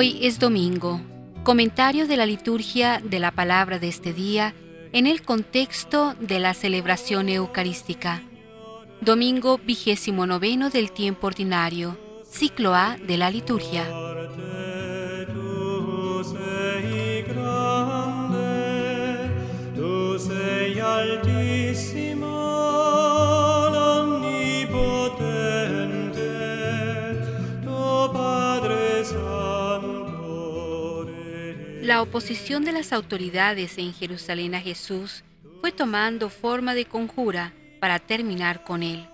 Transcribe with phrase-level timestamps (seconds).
[0.00, 1.00] Hoy es domingo.
[1.42, 4.54] Comentario de la liturgia de la palabra de este día
[4.92, 8.22] en el contexto de la celebración eucarística.
[9.00, 11.98] Domingo vigésimo noveno del tiempo ordinario,
[12.30, 13.88] ciclo A de la liturgia.
[31.88, 35.24] La oposición de las autoridades en Jerusalén a Jesús
[35.62, 39.08] fue tomando forma de conjura para terminar con él.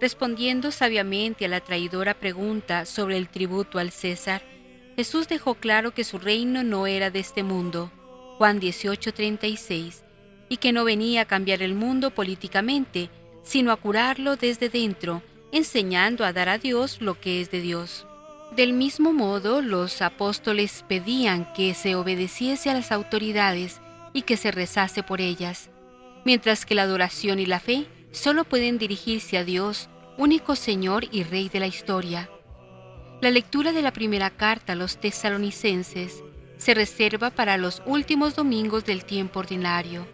[0.00, 4.42] Respondiendo sabiamente a la traidora pregunta sobre el tributo al César,
[4.94, 7.90] Jesús dejó claro que su reino no era de este mundo,
[8.38, 10.04] Juan 18:36,
[10.48, 13.10] y que no venía a cambiar el mundo políticamente,
[13.42, 18.06] sino a curarlo desde dentro, enseñando a dar a Dios lo que es de Dios.
[18.56, 23.80] Del mismo modo, los apóstoles pedían que se obedeciese a las autoridades
[24.12, 25.70] y que se rezase por ellas,
[26.24, 29.88] mientras que la adoración y la fe solo pueden dirigirse a Dios,
[30.18, 32.30] único Señor y Rey de la historia.
[33.20, 36.22] La lectura de la primera carta a los tesalonicenses
[36.56, 40.06] se reserva para los últimos domingos del tiempo ordinario,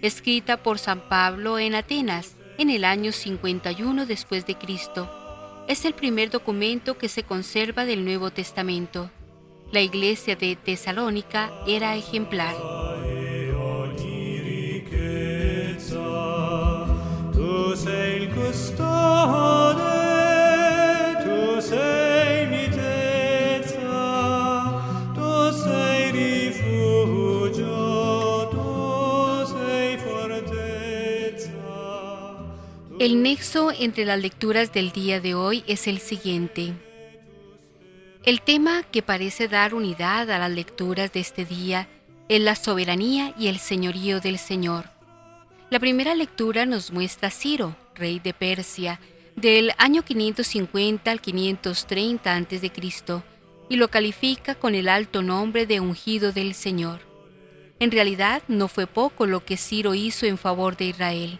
[0.00, 5.23] escrita por San Pablo en Atenas en el año 51 después de Cristo
[5.68, 9.10] es el primer documento que se conserva del Nuevo Testamento.
[9.72, 12.54] La iglesia de Tesalónica era ejemplar.
[33.04, 36.72] El nexo entre las lecturas del día de hoy es el siguiente.
[38.24, 41.86] El tema que parece dar unidad a las lecturas de este día
[42.30, 44.86] es la soberanía y el señorío del Señor.
[45.68, 48.98] La primera lectura nos muestra a Ciro, rey de Persia,
[49.36, 52.72] del año 550 al 530 a.C.,
[53.68, 57.00] y lo califica con el alto nombre de ungido del Señor.
[57.80, 61.38] En realidad no fue poco lo que Ciro hizo en favor de Israel.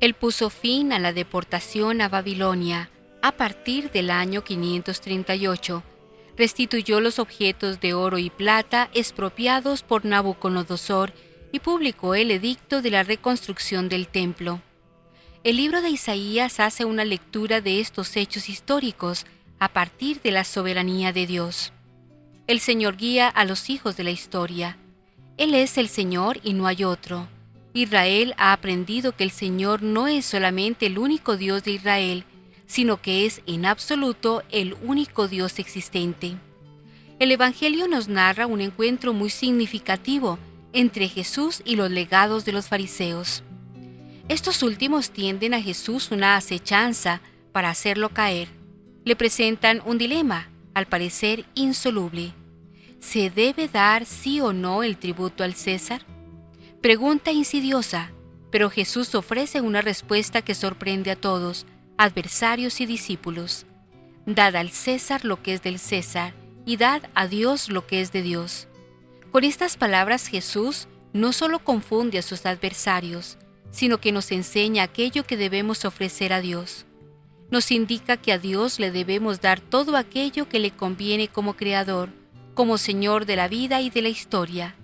[0.00, 2.90] Él puso fin a la deportación a Babilonia
[3.22, 5.82] a partir del año 538.
[6.36, 11.12] Restituyó los objetos de oro y plata expropiados por Nabucodonosor
[11.50, 14.60] y publicó el edicto de la reconstrucción del templo.
[15.44, 19.24] El libro de Isaías hace una lectura de estos hechos históricos
[19.58, 21.72] a partir de la soberanía de Dios.
[22.46, 24.76] El Señor guía a los hijos de la historia.
[25.38, 27.28] Él es el Señor y no hay otro.
[27.76, 32.24] Israel ha aprendido que el Señor no es solamente el único Dios de Israel,
[32.66, 36.36] sino que es en absoluto el único Dios existente.
[37.18, 40.38] El Evangelio nos narra un encuentro muy significativo
[40.72, 43.42] entre Jesús y los legados de los fariseos.
[44.30, 47.20] Estos últimos tienden a Jesús una acechanza
[47.52, 48.48] para hacerlo caer.
[49.04, 52.32] Le presentan un dilema, al parecer insoluble.
[53.00, 56.15] ¿Se debe dar sí o no el tributo al César?
[56.86, 58.12] Pregunta insidiosa,
[58.52, 61.66] pero Jesús ofrece una respuesta que sorprende a todos,
[61.98, 63.66] adversarios y discípulos.
[64.24, 66.32] Dad al César lo que es del César,
[66.64, 68.68] y dad a Dios lo que es de Dios.
[69.32, 73.36] Con estas palabras Jesús no solo confunde a sus adversarios,
[73.72, 76.86] sino que nos enseña aquello que debemos ofrecer a Dios.
[77.50, 82.10] Nos indica que a Dios le debemos dar todo aquello que le conviene como Creador,
[82.54, 84.76] como Señor de la vida y de la historia.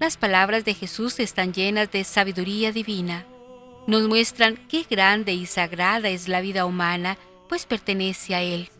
[0.00, 3.26] Las palabras de Jesús están llenas de sabiduría divina.
[3.86, 7.18] Nos muestran qué grande y sagrada es la vida humana,
[7.50, 8.70] pues pertenece a Él.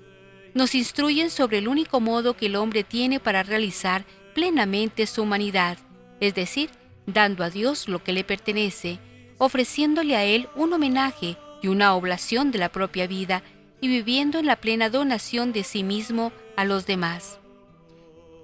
[0.55, 5.77] Nos instruyen sobre el único modo que el hombre tiene para realizar plenamente su humanidad,
[6.21, 6.71] es decir,
[7.05, 8.99] dando a Dios lo que le pertenece,
[9.37, 13.43] ofreciéndole a Él un homenaje y una oblación de la propia vida
[13.83, 17.40] y viviendo en la plena donación de sí mismo a los demás.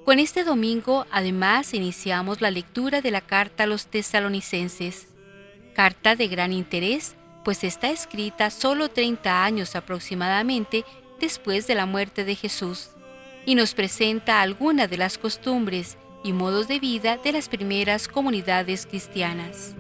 [0.06, 5.08] Con este domingo además iniciamos la lectura de la carta a los tesalonicenses,
[5.74, 10.84] carta de gran interés, pues está escrita solo 30 años aproximadamente
[11.18, 12.90] después de la muerte de Jesús,
[13.46, 18.86] y nos presenta algunas de las costumbres y modos de vida de las primeras comunidades
[18.86, 19.74] cristianas.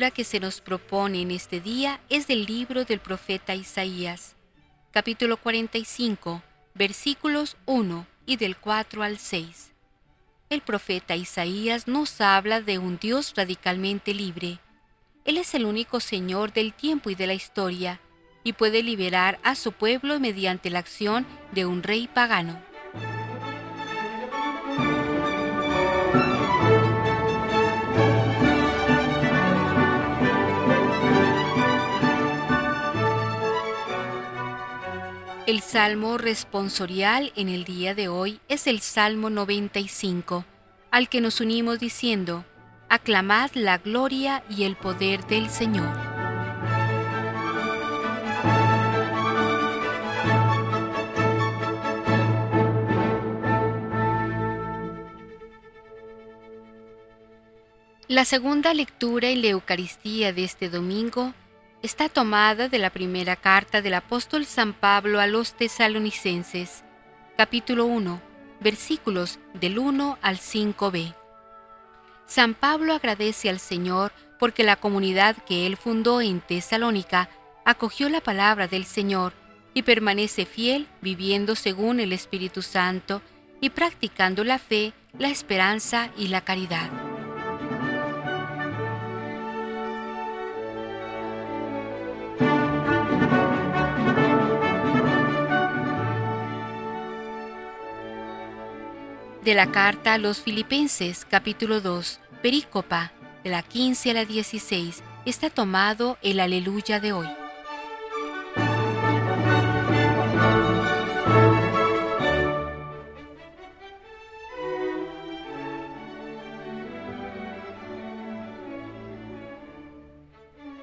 [0.00, 4.34] Lectura que se nos propone en este día es del libro del profeta Isaías,
[4.92, 6.42] capítulo 45,
[6.74, 9.72] versículos 1 y del 4 al 6.
[10.48, 14.58] El profeta Isaías nos habla de un Dios radicalmente libre.
[15.26, 18.00] Él es el único Señor del tiempo y de la historia,
[18.42, 22.69] y puede liberar a su pueblo mediante la acción de un rey pagano.
[35.50, 40.44] El salmo responsorial en el día de hoy es el Salmo 95,
[40.92, 42.44] al que nos unimos diciendo,
[42.88, 45.92] Aclamad la gloria y el poder del Señor.
[58.06, 61.34] La segunda lectura en la Eucaristía de este domingo
[61.82, 66.84] está tomada de la primera carta del apóstol San Pablo a los tesalonicenses,
[67.36, 68.20] capítulo 1,
[68.60, 71.14] versículos del 1 al 5b.
[72.26, 77.28] San Pablo agradece al Señor porque la comunidad que él fundó en Tesalónica
[77.64, 79.32] acogió la palabra del Señor
[79.74, 83.22] y permanece fiel viviendo según el Espíritu Santo
[83.60, 87.09] y practicando la fe, la esperanza y la caridad.
[99.50, 103.10] De la carta a los Filipenses capítulo 2, perícopa,
[103.42, 107.26] de la 15 a la 16, está tomado el aleluya de hoy.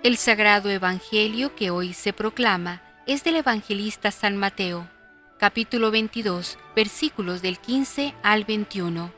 [0.03, 4.89] El sagrado Evangelio que hoy se proclama es del evangelista San Mateo
[5.37, 9.11] capítulo 22, versículos del 15 al 21.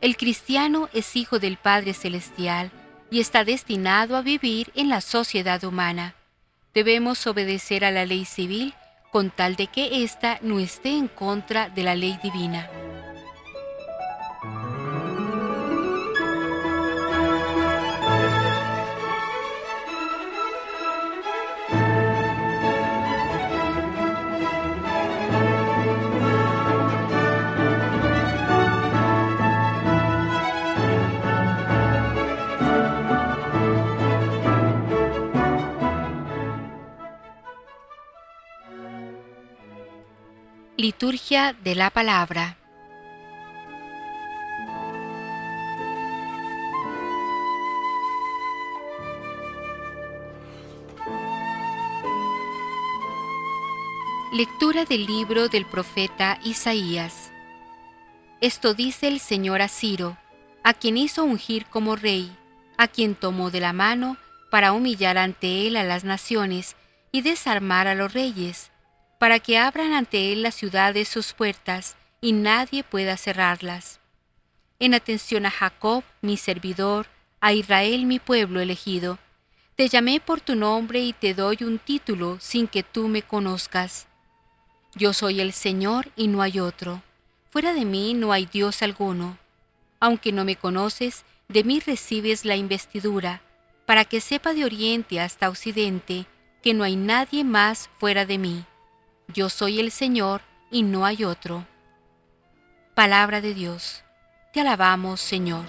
[0.00, 2.72] El cristiano es hijo del Padre Celestial
[3.10, 6.14] y está destinado a vivir en la sociedad humana.
[6.74, 8.74] Debemos obedecer a la ley civil
[9.12, 12.68] con tal de que ésta no esté en contra de la ley divina.
[40.84, 42.58] Liturgia de la Palabra.
[54.30, 57.32] Lectura del libro del profeta Isaías.
[58.42, 60.18] Esto dice el Señor a Ciro,
[60.62, 62.30] a quien hizo ungir como rey,
[62.76, 64.18] a quien tomó de la mano
[64.50, 66.76] para humillar ante él a las naciones
[67.10, 68.70] y desarmar a los reyes
[69.24, 73.98] para que abran ante él las ciudades sus puertas y nadie pueda cerrarlas.
[74.78, 77.06] En atención a Jacob, mi servidor,
[77.40, 79.18] a Israel, mi pueblo elegido,
[79.76, 84.08] te llamé por tu nombre y te doy un título sin que tú me conozcas.
[84.94, 87.02] Yo soy el Señor y no hay otro.
[87.48, 89.38] Fuera de mí no hay Dios alguno.
[90.00, 93.40] Aunque no me conoces, de mí recibes la investidura,
[93.86, 96.26] para que sepa de oriente hasta occidente
[96.62, 98.66] que no hay nadie más fuera de mí.
[99.28, 101.66] Yo soy el Señor y no hay otro.
[102.94, 104.04] Palabra de Dios.
[104.52, 105.64] Te alabamos, Señor.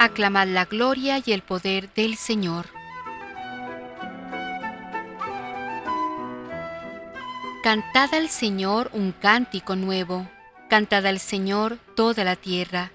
[0.00, 2.77] Aclamad la gloria y el poder del Señor.
[7.68, 10.26] Cantad al Señor un cántico nuevo,
[10.70, 12.92] cantad al Señor toda la tierra,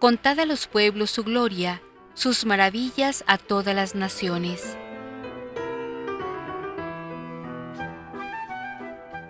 [0.00, 1.80] contad a los pueblos su gloria,
[2.14, 4.76] sus maravillas a todas las naciones.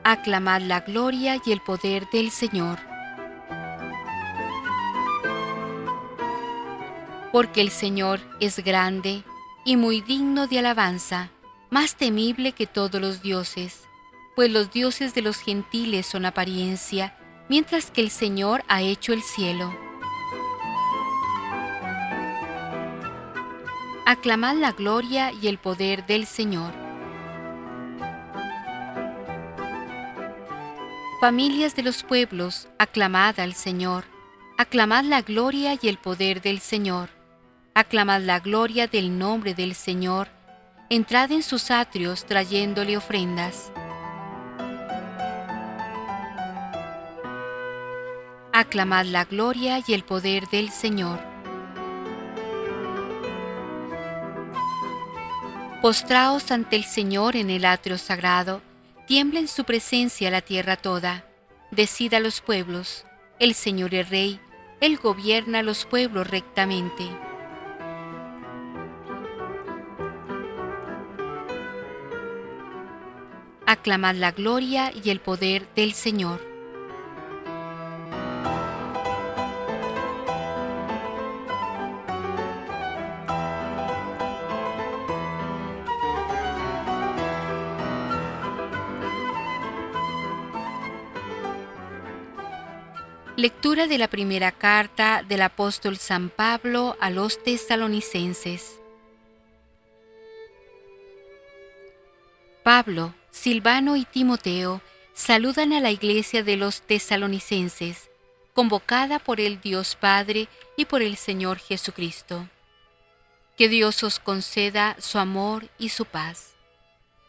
[0.03, 2.79] Aclamad la gloria y el poder del Señor.
[7.33, 9.25] Porque el Señor es grande
[9.67, 11.29] y muy digno de alabanza,
[11.69, 13.90] más temible que todos los dioses
[14.37, 17.17] pues los dioses de los gentiles son apariencia,
[17.49, 19.75] mientras que el Señor ha hecho el cielo.
[24.07, 26.73] Aclamad la gloria y el poder del Señor.
[31.21, 34.05] Familias de los pueblos, aclamad al Señor.
[34.57, 37.11] Aclamad la gloria y el poder del Señor.
[37.75, 40.29] Aclamad la gloria del nombre del Señor.
[40.89, 43.71] Entrad en sus atrios trayéndole ofrendas.
[48.61, 51.19] Aclamad la gloria y el poder del Señor.
[55.81, 58.61] Postraos ante el Señor en el atrio sagrado,
[59.07, 61.25] tiembla en su presencia la tierra toda.
[61.71, 63.07] Decida los pueblos,
[63.39, 64.39] el Señor es Rey,
[64.83, 67.09] Él gobierna a los pueblos rectamente.
[73.65, 76.50] Aclamad la gloria y el poder del Señor.
[93.41, 98.79] Lectura de la primera carta del apóstol San Pablo a los tesalonicenses.
[102.63, 104.83] Pablo, Silvano y Timoteo
[105.15, 108.11] saludan a la iglesia de los tesalonicenses,
[108.53, 112.47] convocada por el Dios Padre y por el Señor Jesucristo.
[113.57, 116.57] Que Dios os conceda su amor y su paz.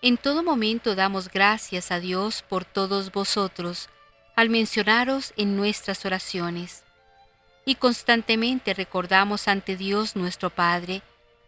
[0.01, 3.87] En todo momento damos gracias a Dios por todos vosotros,
[4.35, 6.83] al mencionaros en nuestras oraciones.
[7.65, 11.01] Y constantemente recordamos ante Dios nuestro Padre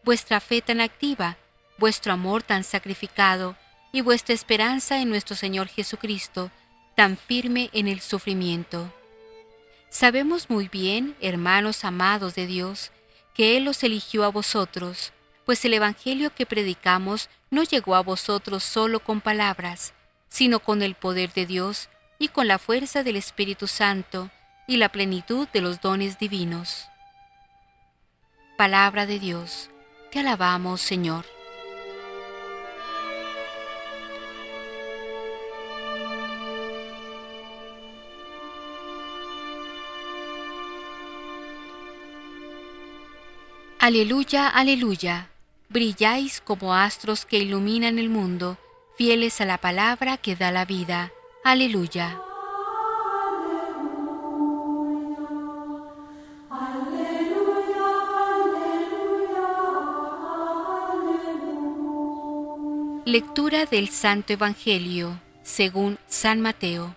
[0.04, 1.38] vuestra fe tan activa,
[1.78, 3.56] vuestro amor tan sacrificado
[3.92, 6.52] y vuestra esperanza en nuestro Señor Jesucristo
[6.96, 8.94] tan firme en el sufrimiento.
[9.90, 12.92] Sabemos muy bien, hermanos amados de Dios,
[13.34, 15.13] que Él os eligió a vosotros,
[15.46, 19.94] pues el Evangelio que predicamos no llegó a vosotros solo con palabras,
[20.30, 24.29] sino con el poder de Dios y con la fuerza del Espíritu Santo
[24.67, 26.88] y la plenitud de los dones divinos.
[28.58, 29.70] Palabra de Dios,
[30.12, 31.25] te alabamos Señor.
[43.84, 45.29] Aleluya, aleluya.
[45.67, 48.58] Brilláis como astros que iluminan el mundo,
[48.96, 51.12] fieles a la palabra que da la vida.
[51.46, 52.22] Aleluya.
[63.06, 66.96] Lectura del Santo Evangelio según San Mateo.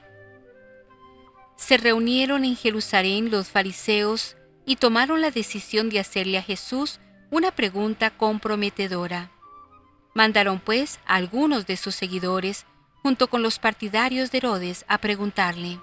[1.56, 7.00] Se reunieron en Jerusalén los fariseos y tomaron la decisión de hacerle a Jesús
[7.32, 9.32] una pregunta comprometedora.
[10.14, 12.64] Mandaron pues a algunos de sus seguidores
[13.06, 15.78] junto con los partidarios de Herodes, a preguntarle,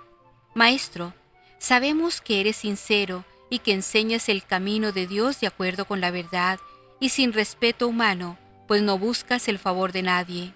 [0.56, 1.14] Maestro,
[1.58, 6.12] sabemos que eres sincero y que enseñas el camino de Dios de acuerdo con la
[6.12, 6.60] verdad
[7.00, 8.38] y sin respeto humano,
[8.68, 10.54] pues no buscas el favor de nadie.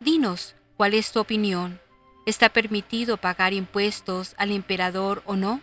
[0.00, 1.80] Dinos, ¿cuál es tu opinión?
[2.26, 5.60] ¿Está permitido pagar impuestos al emperador o no?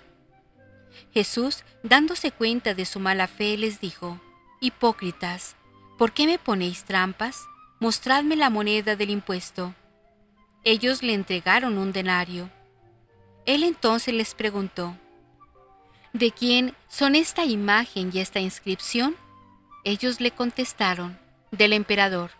[1.13, 4.17] Jesús, dándose cuenta de su mala fe, les dijo,
[4.61, 5.57] Hipócritas,
[5.97, 7.43] ¿por qué me ponéis trampas?
[7.81, 9.75] Mostradme la moneda del impuesto.
[10.63, 12.49] Ellos le entregaron un denario.
[13.45, 14.95] Él entonces les preguntó,
[16.13, 19.15] ¿De quién son esta imagen y esta inscripción?
[19.83, 21.19] Ellos le contestaron,
[21.51, 22.31] del emperador.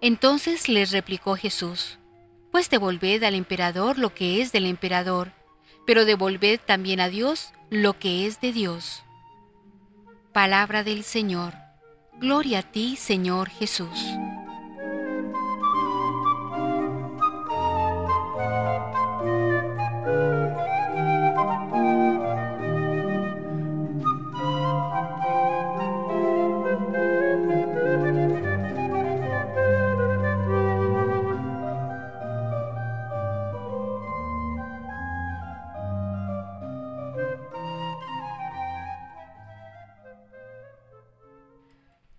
[0.00, 1.98] Entonces les replicó Jesús,
[2.52, 5.32] pues devolved al emperador lo que es del emperador,
[5.86, 9.02] pero devolved también a Dios lo que es de Dios.
[10.32, 11.54] Palabra del Señor.
[12.20, 14.14] Gloria a ti, Señor Jesús.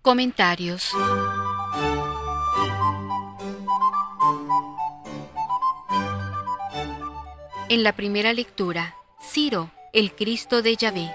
[0.06, 0.92] Comentarios
[7.68, 11.10] En la primera lectura, Ciro, el Cristo de Yahvé.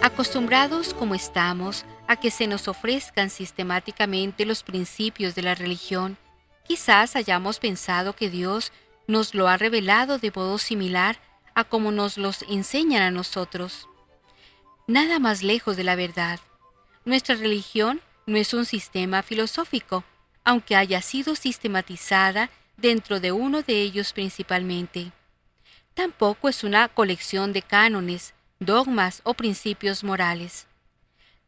[0.00, 6.16] Acostumbrados como estamos a que se nos ofrezcan sistemáticamente los principios de la religión,
[6.62, 8.70] quizás hayamos pensado que Dios
[9.08, 11.18] nos lo ha revelado de modo similar
[11.56, 13.88] a como nos los enseñan a nosotros.
[14.86, 16.38] Nada más lejos de la verdad.
[17.06, 20.04] Nuestra religión no es un sistema filosófico,
[20.44, 25.12] aunque haya sido sistematizada dentro de uno de ellos principalmente.
[25.94, 30.66] Tampoco es una colección de cánones, dogmas o principios morales.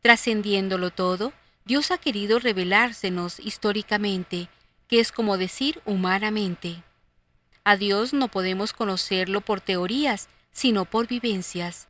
[0.00, 1.34] Trascendiéndolo todo,
[1.66, 4.48] Dios ha querido revelársenos históricamente,
[4.88, 6.82] que es como decir humanamente.
[7.68, 11.88] A Dios no podemos conocerlo por teorías, sino por vivencias.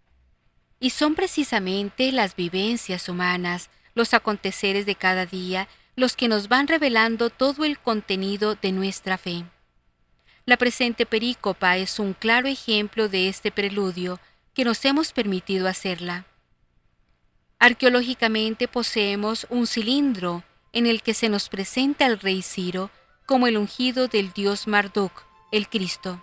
[0.81, 6.67] Y son precisamente las vivencias humanas, los aconteceres de cada día, los que nos van
[6.67, 9.45] revelando todo el contenido de nuestra fe.
[10.47, 14.19] La presente perícopa es un claro ejemplo de este preludio
[14.55, 16.27] que nos hemos permitido hacerla.
[17.61, 20.43] Arqueológicamente poseemos un cilindro
[20.73, 22.91] en el que se nos presenta el rey Ciro
[23.27, 26.21] como el ungido del dios Marduk, el Cristo.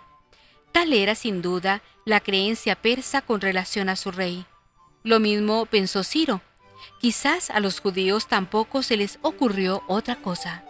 [0.72, 4.46] Tal era sin duda la creencia persa con relación a su rey.
[5.02, 6.40] Lo mismo pensó Ciro,
[7.00, 10.64] Quizás a los judíos tampoco se les ocurrió otra cosa.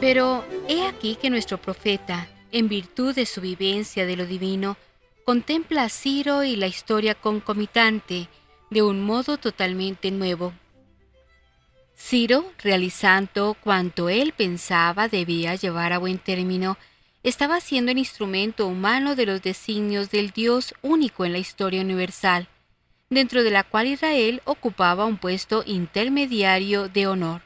[0.00, 4.76] Pero he aquí que nuestro profeta, en virtud de su vivencia de lo divino,
[5.24, 8.28] contempla a Ciro y la historia concomitante
[8.70, 10.52] de un modo totalmente nuevo.
[11.96, 16.76] Ciro, realizando cuanto él pensaba debía llevar a buen término,
[17.22, 22.48] estaba siendo el instrumento humano de los designios del Dios único en la historia universal,
[23.08, 27.42] dentro de la cual Israel ocupaba un puesto intermediario de honor.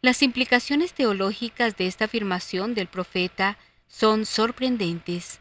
[0.00, 5.40] Las implicaciones teológicas de esta afirmación del profeta son sorprendentes.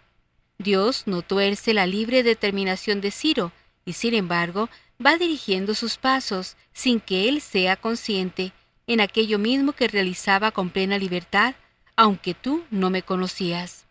[0.64, 3.52] Dios no tuerce la libre determinación de Ciro,
[3.86, 4.70] y sin embargo
[5.06, 8.54] va dirigiendo sus pasos sin que él sea consciente
[8.88, 11.56] en aquello mismo que realizaba con plena libertad,
[11.96, 13.86] aunque tú no me conocías.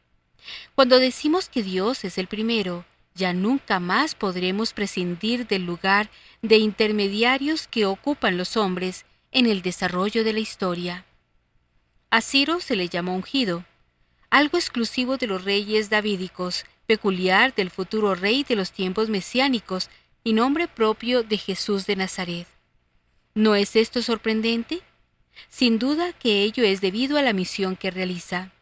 [0.75, 6.57] Cuando decimos que Dios es el primero, ya nunca más podremos prescindir del lugar de
[6.57, 11.05] intermediarios que ocupan los hombres en el desarrollo de la historia.
[12.11, 13.65] A Ciro se le llamó ungido,
[14.33, 19.91] algo exclusivo de los reyes davídicos, peculiar del futuro rey de los tiempos mesiánicos
[20.25, 22.47] y nombre propio de Jesús de Nazaret.
[23.35, 24.81] ¿No es esto sorprendente?
[25.51, 28.53] Sin duda que ello es debido a la misión que realiza.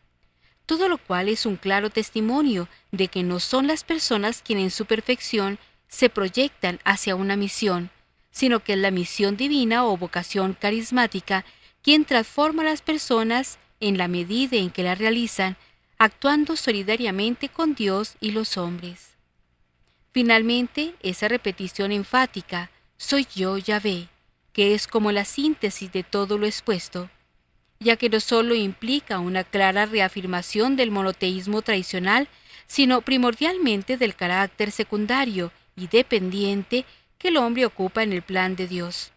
[0.66, 4.70] Todo lo cual es un claro testimonio de que no son las personas quienes en
[4.72, 7.90] su perfección se proyectan hacia una misión,
[8.32, 11.44] sino que es la misión divina o vocación carismática
[11.80, 15.56] quien transforma a las personas en la medida en que la realizan,
[15.98, 19.14] actuando solidariamente con Dios y los hombres.
[20.12, 24.08] Finalmente, esa repetición enfática, soy yo Yahvé,
[24.52, 27.10] que es como la síntesis de todo lo expuesto,
[27.78, 32.28] ya que no solo implica una clara reafirmación del monoteísmo tradicional,
[32.66, 36.84] sino primordialmente del carácter secundario y dependiente
[37.18, 39.12] que el hombre ocupa en el plan de Dios.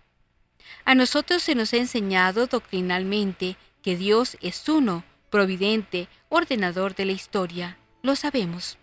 [0.86, 7.12] A nosotros se nos ha enseñado doctrinalmente que Dios es uno, providente, ordenador de la
[7.12, 7.78] historia.
[8.02, 8.78] Lo sabemos.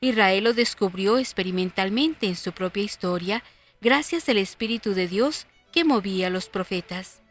[0.00, 3.42] Israel lo descubrió experimentalmente en su propia historia
[3.80, 7.22] gracias al Espíritu de Dios que movía a los profetas.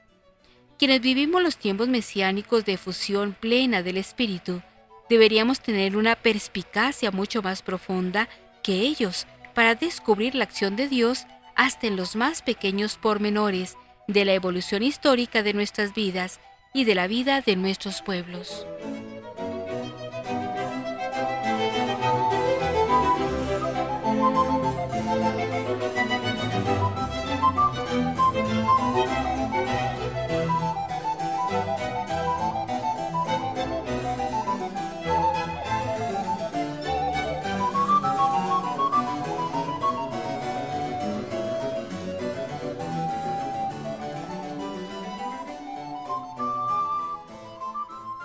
[0.79, 4.61] Quienes vivimos los tiempos mesiánicos de fusión plena del Espíritu,
[5.09, 8.27] deberíamos tener una perspicacia mucho más profunda
[8.63, 14.25] que ellos para descubrir la acción de Dios hasta en los más pequeños pormenores de
[14.25, 16.39] la evolución histórica de nuestras vidas
[16.73, 18.65] y de la vida de nuestros pueblos.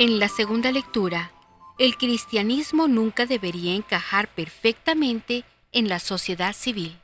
[0.00, 1.32] En la segunda lectura,
[1.76, 6.96] el cristianismo nunca debería encajar perfectamente en la sociedad civil.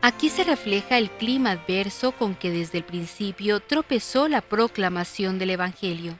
[0.00, 5.50] Aquí se refleja el clima adverso con que desde el principio tropezó la proclamación del
[5.50, 6.18] Evangelio.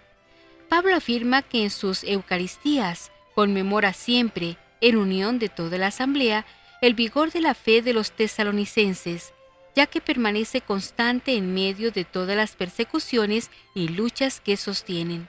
[0.69, 6.45] Pablo afirma que en sus Eucaristías conmemora siempre, en unión de toda la asamblea,
[6.81, 9.33] el vigor de la fe de los tesalonicenses,
[9.75, 15.29] ya que permanece constante en medio de todas las persecuciones y luchas que sostienen.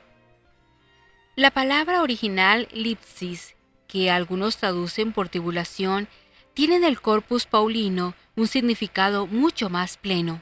[1.36, 3.56] La palabra original lipsis,
[3.88, 6.08] que algunos traducen por tribulación,
[6.54, 10.42] tiene en el corpus paulino un significado mucho más pleno.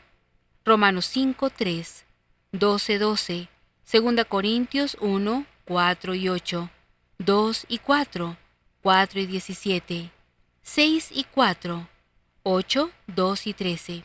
[0.63, 2.05] Romanos 5, 3,
[2.53, 3.49] 12, 12,
[3.91, 6.69] 2 Corintios 1, 4 y 8,
[7.17, 8.37] 2 y 4,
[8.81, 10.11] 4 y 17,
[10.67, 11.87] 6 y 4,
[12.41, 14.03] 8, 2 y 13.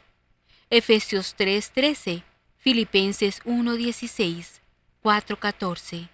[0.69, 2.23] Efesios 3, 13,
[2.59, 4.61] Filipenses 1, 16,
[5.01, 6.09] 4, 14,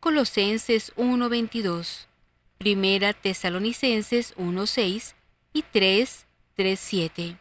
[0.00, 2.08] Colosenses 1, 22,
[2.56, 5.14] Primera Tesalonicenses 1, 6
[5.52, 7.36] y 3, 3, 7.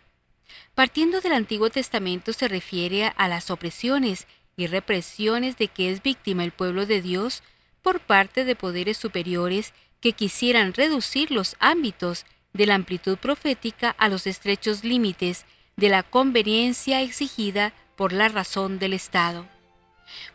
[0.75, 6.43] Partiendo del Antiguo Testamento se refiere a las opresiones y represiones de que es víctima
[6.43, 7.41] el pueblo de Dios
[7.81, 14.09] por parte de poderes superiores que quisieran reducir los ámbitos de la amplitud profética a
[14.09, 15.45] los estrechos límites
[15.77, 19.45] de la conveniencia exigida por la razón del Estado.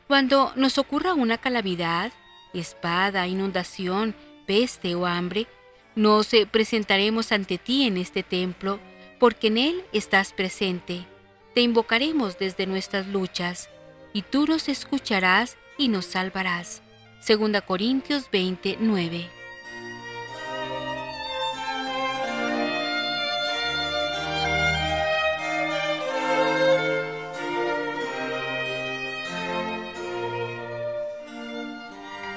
[0.06, 2.12] Cuando nos ocurra una calamidad,
[2.52, 4.14] espada, inundación,
[4.46, 5.46] peste o hambre,
[5.96, 8.80] nos presentaremos ante ti en este templo,
[9.18, 11.06] porque en él estás presente.
[11.54, 13.68] Te invocaremos desde nuestras luchas,
[14.12, 16.82] y tú nos escucharás y nos salvarás.
[17.26, 19.43] 2 Corintios 29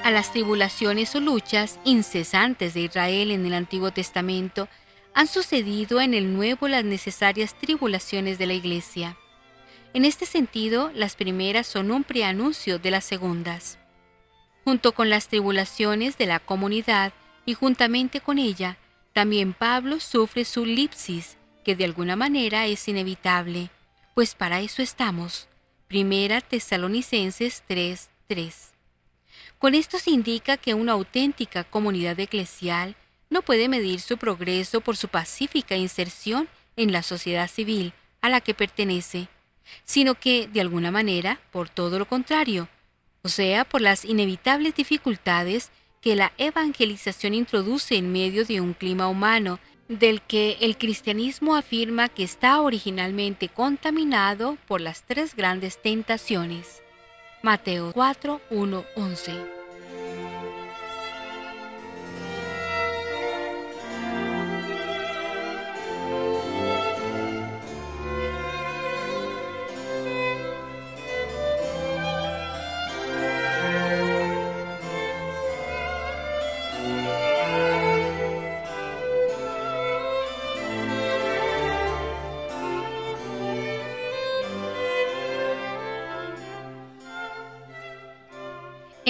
[0.08, 4.66] a las tribulaciones o luchas incesantes de Israel en el Antiguo Testamento,
[5.12, 9.18] han sucedido en el Nuevo las necesarias tribulaciones de la Iglesia.
[9.92, 13.78] En este sentido, las primeras son un preanuncio de las segundas.
[14.64, 17.12] Junto con las tribulaciones de la comunidad
[17.44, 18.78] y juntamente con ella,
[19.12, 23.68] también Pablo sufre su lipsis, que de alguna manera es inevitable,
[24.14, 25.48] pues para eso estamos.
[25.86, 28.77] Primera Tesalonicenses 3:3.
[29.58, 32.94] Con esto se indica que una auténtica comunidad eclesial
[33.28, 38.40] no puede medir su progreso por su pacífica inserción en la sociedad civil a la
[38.40, 39.28] que pertenece,
[39.84, 42.68] sino que, de alguna manera, por todo lo contrario,
[43.22, 49.08] o sea, por las inevitables dificultades que la evangelización introduce en medio de un clima
[49.08, 56.82] humano del que el cristianismo afirma que está originalmente contaminado por las tres grandes tentaciones.
[57.42, 59.57] Mateo 4, 1, 11.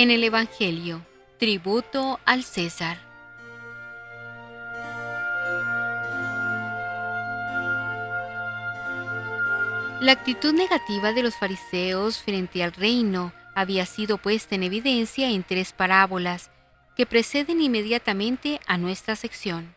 [0.00, 1.04] En el Evangelio,
[1.40, 2.98] tributo al César.
[10.00, 15.42] La actitud negativa de los fariseos frente al reino había sido puesta en evidencia en
[15.42, 16.52] tres parábolas
[16.96, 19.74] que preceden inmediatamente a nuestra sección.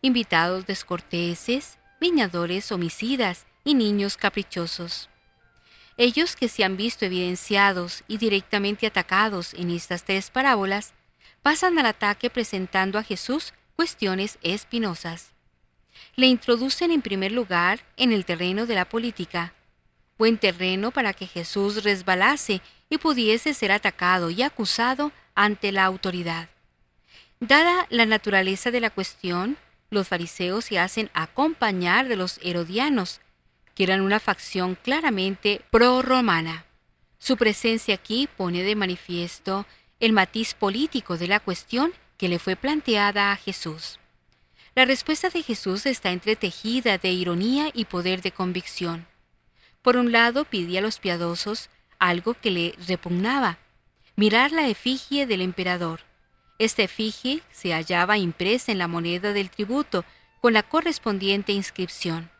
[0.00, 5.10] Invitados descorteses, viñadores homicidas y niños caprichosos.
[5.96, 10.92] Ellos que se han visto evidenciados y directamente atacados en estas tres parábolas,
[11.42, 15.32] pasan al ataque presentando a Jesús cuestiones espinosas.
[16.16, 19.52] Le introducen en primer lugar en el terreno de la política,
[20.18, 26.48] buen terreno para que Jesús resbalase y pudiese ser atacado y acusado ante la autoridad.
[27.40, 29.56] Dada la naturaleza de la cuestión,
[29.90, 33.20] los fariseos se hacen acompañar de los herodianos,
[33.74, 36.64] que eran una facción claramente pro-romana.
[37.18, 39.66] Su presencia aquí pone de manifiesto
[40.00, 43.98] el matiz político de la cuestión que le fue planteada a Jesús.
[44.74, 49.06] La respuesta de Jesús está entretejida de ironía y poder de convicción.
[49.82, 53.58] Por un lado, pide a los piadosos algo que le repugnaba,
[54.16, 56.00] mirar la efigie del emperador.
[56.58, 60.04] Esta efigie se hallaba impresa en la moneda del tributo
[60.40, 62.33] con la correspondiente inscripción.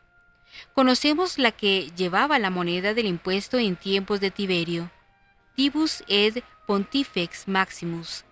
[0.75, 4.90] Conocemos la que llevaba la moneda del impuesto en tiempos de Tiberio.
[5.55, 8.25] Tibus ed Pontifex Maximus.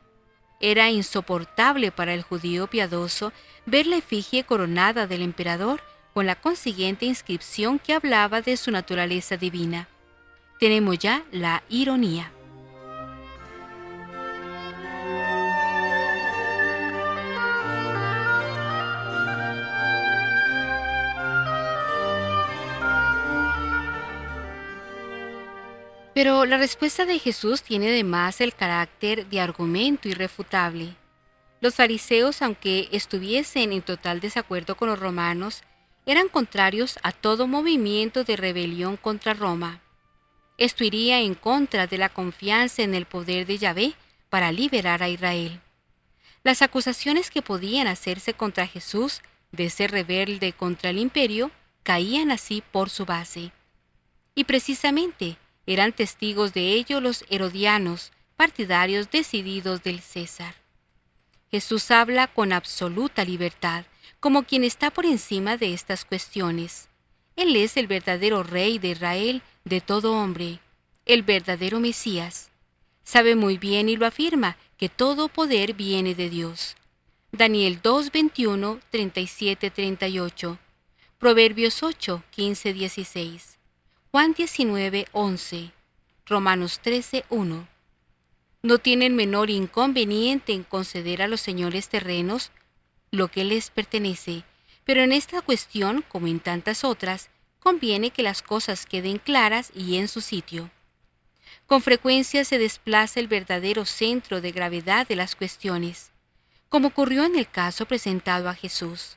[0.60, 3.32] Era insoportable para el judío piadoso
[3.66, 5.80] ver la efigie coronada del emperador
[6.14, 9.88] con la consiguiente inscripción que hablaba de su naturaleza divina.
[10.60, 12.30] Tenemos ya la ironía.
[26.14, 30.96] Pero la respuesta de Jesús tiene además el carácter de argumento irrefutable.
[31.60, 35.62] Los fariseos, aunque estuviesen en total desacuerdo con los romanos,
[36.04, 39.80] eran contrarios a todo movimiento de rebelión contra Roma.
[40.58, 43.94] Esto iría en contra de la confianza en el poder de Yahvé
[44.28, 45.60] para liberar a Israel.
[46.44, 49.22] Las acusaciones que podían hacerse contra Jesús
[49.52, 51.50] de ser rebelde contra el imperio
[51.84, 53.52] caían así por su base.
[54.34, 60.54] Y precisamente eran testigos de ello los herodianos, partidarios decididos del César.
[61.50, 63.84] Jesús habla con absoluta libertad,
[64.20, 66.88] como quien está por encima de estas cuestiones.
[67.36, 70.60] Él es el verdadero Rey de Israel, de todo hombre,
[71.06, 72.50] el verdadero Mesías.
[73.04, 76.76] Sabe muy bien y lo afirma que todo poder viene de Dios.
[77.32, 80.58] Daniel 2, 21, 37, 38.
[81.18, 83.51] Proverbios 8, 15, 16.
[84.14, 85.70] Juan 19, 11.
[86.26, 87.68] Romanos 13, 1.
[88.62, 92.50] No tienen menor inconveniente en conceder a los señores terrenos
[93.10, 94.44] lo que les pertenece,
[94.84, 99.96] pero en esta cuestión, como en tantas otras, conviene que las cosas queden claras y
[99.96, 100.70] en su sitio.
[101.66, 106.10] Con frecuencia se desplaza el verdadero centro de gravedad de las cuestiones,
[106.68, 109.16] como ocurrió en el caso presentado a Jesús.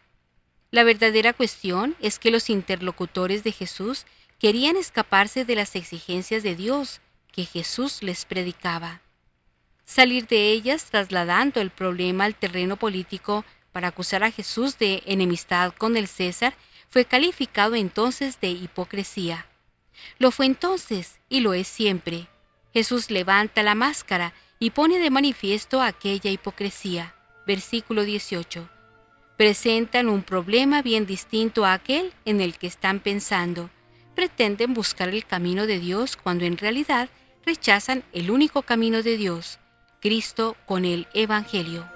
[0.72, 4.06] La verdadera cuestión es que los interlocutores de Jesús
[4.40, 9.02] querían escaparse de las exigencias de Dios que Jesús les predicaba.
[9.86, 15.74] Salir de ellas trasladando el problema al terreno político para acusar a Jesús de enemistad
[15.78, 16.56] con el César
[16.90, 19.48] fue calificado entonces de hipocresía.
[20.18, 22.28] Lo fue entonces y lo es siempre.
[22.74, 27.16] Jesús levanta la máscara y pone de manifiesto aquella hipocresía.
[27.46, 28.70] Versículo 18.
[29.38, 33.70] Presentan un problema bien distinto a aquel en el que están pensando
[34.16, 37.10] pretenden buscar el camino de Dios cuando en realidad
[37.46, 39.60] rechazan el único camino de Dios,
[40.00, 41.95] Cristo con el Evangelio.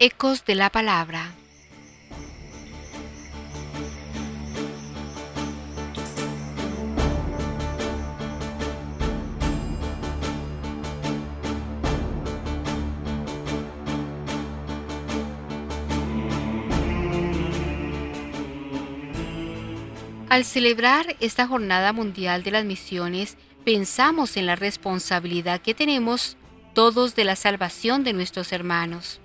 [0.00, 1.34] Ecos de la Palabra.
[20.28, 26.36] Al celebrar esta Jornada Mundial de las Misiones, pensamos en la responsabilidad que tenemos
[26.72, 29.20] todos de la salvación de nuestros hermanos.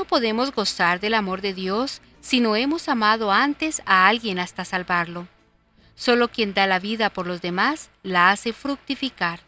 [0.00, 4.64] No podemos gozar del amor de Dios si no hemos amado antes a alguien hasta
[4.64, 5.28] salvarlo.
[5.94, 9.40] Solo quien da la vida por los demás la hace fructificar.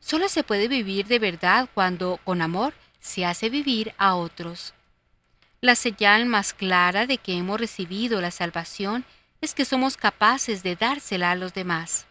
[0.00, 4.74] Solo se puede vivir de verdad cuando, con amor, se hace vivir a otros.
[5.60, 9.04] La señal más clara de que hemos recibido la salvación
[9.40, 12.06] es que somos capaces de dársela a los demás.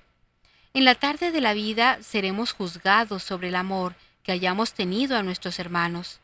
[0.74, 5.24] En la tarde de la vida seremos juzgados sobre el amor que hayamos tenido a
[5.24, 6.21] nuestros hermanos.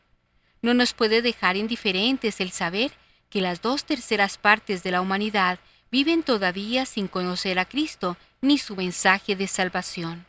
[0.62, 2.92] No nos puede dejar indiferentes el saber
[3.30, 5.58] que las dos terceras partes de la humanidad
[5.90, 10.26] viven todavía sin conocer a Cristo ni su mensaje de salvación.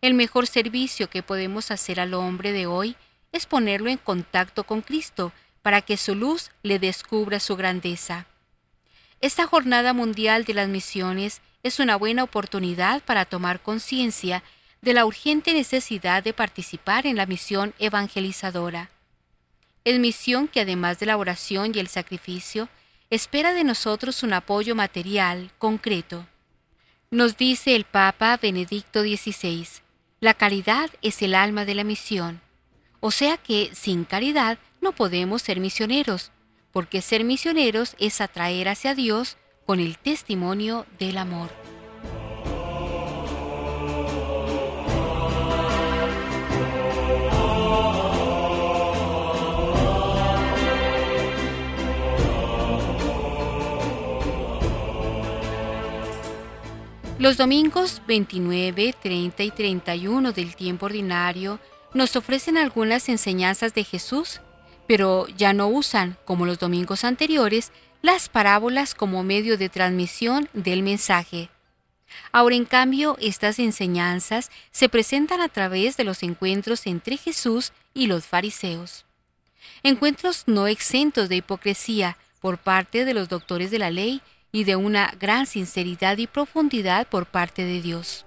[0.00, 2.96] El mejor servicio que podemos hacer al hombre de hoy
[3.32, 8.26] es ponerlo en contacto con Cristo para que su luz le descubra su grandeza.
[9.20, 14.42] Esta Jornada Mundial de las Misiones es una buena oportunidad para tomar conciencia
[14.82, 18.90] de la urgente necesidad de participar en la misión evangelizadora.
[19.84, 22.70] Es misión que además de la oración y el sacrificio,
[23.10, 26.26] espera de nosotros un apoyo material, concreto.
[27.10, 29.66] Nos dice el Papa Benedicto XVI,
[30.20, 32.40] la caridad es el alma de la misión.
[33.00, 36.32] O sea que sin caridad no podemos ser misioneros,
[36.72, 41.63] porque ser misioneros es atraer hacia Dios con el testimonio del amor.
[57.18, 61.60] Los domingos 29, 30 y 31 del tiempo ordinario
[61.94, 64.40] nos ofrecen algunas enseñanzas de Jesús,
[64.88, 67.70] pero ya no usan, como los domingos anteriores,
[68.02, 71.50] las parábolas como medio de transmisión del mensaje.
[72.32, 78.08] Ahora, en cambio, estas enseñanzas se presentan a través de los encuentros entre Jesús y
[78.08, 79.06] los fariseos.
[79.84, 84.20] Encuentros no exentos de hipocresía por parte de los doctores de la ley
[84.54, 88.24] y de una gran sinceridad y profundidad por parte de Dios.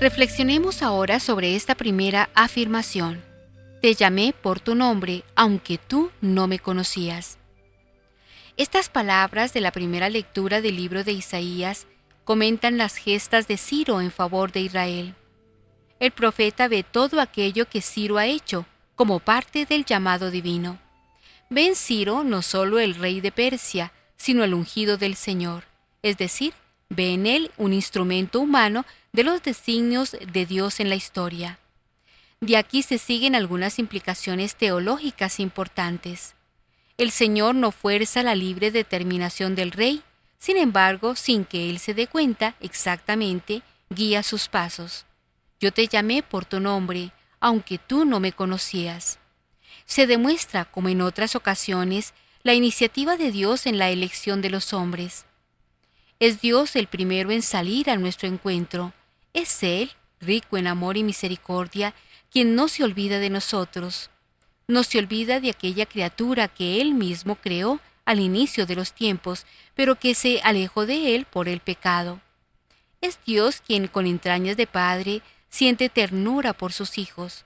[0.00, 3.22] Reflexionemos ahora sobre esta primera afirmación.
[3.82, 7.36] Te llamé por tu nombre, aunque tú no me conocías.
[8.56, 11.86] Estas palabras de la primera lectura del libro de Isaías
[12.24, 15.14] comentan las gestas de Ciro en favor de Israel.
[16.00, 20.78] El profeta ve todo aquello que Ciro ha hecho como parte del llamado divino.
[21.50, 25.64] Ve en Ciro no solo el rey de Persia, sino el ungido del Señor,
[26.02, 26.52] es decir,
[26.88, 31.58] ve en él un instrumento humano de los designios de Dios en la historia.
[32.40, 36.34] De aquí se siguen algunas implicaciones teológicas importantes.
[36.96, 40.02] El Señor no fuerza la libre determinación del rey,
[40.38, 45.07] sin embargo, sin que él se dé cuenta exactamente, guía sus pasos.
[45.60, 49.18] Yo te llamé por tu nombre, aunque tú no me conocías.
[49.86, 54.72] Se demuestra, como en otras ocasiones, la iniciativa de Dios en la elección de los
[54.72, 55.26] hombres.
[56.20, 58.92] Es Dios el primero en salir a nuestro encuentro,
[59.32, 59.90] es Él,
[60.20, 61.94] rico en amor y misericordia,
[62.30, 64.10] quien no se olvida de nosotros.
[64.66, 69.46] No se olvida de aquella criatura que Él mismo creó al inicio de los tiempos,
[69.74, 72.20] pero que se alejó de Él por el pecado.
[73.00, 77.44] Es Dios quien con entrañas de Padre siente ternura por sus hijos.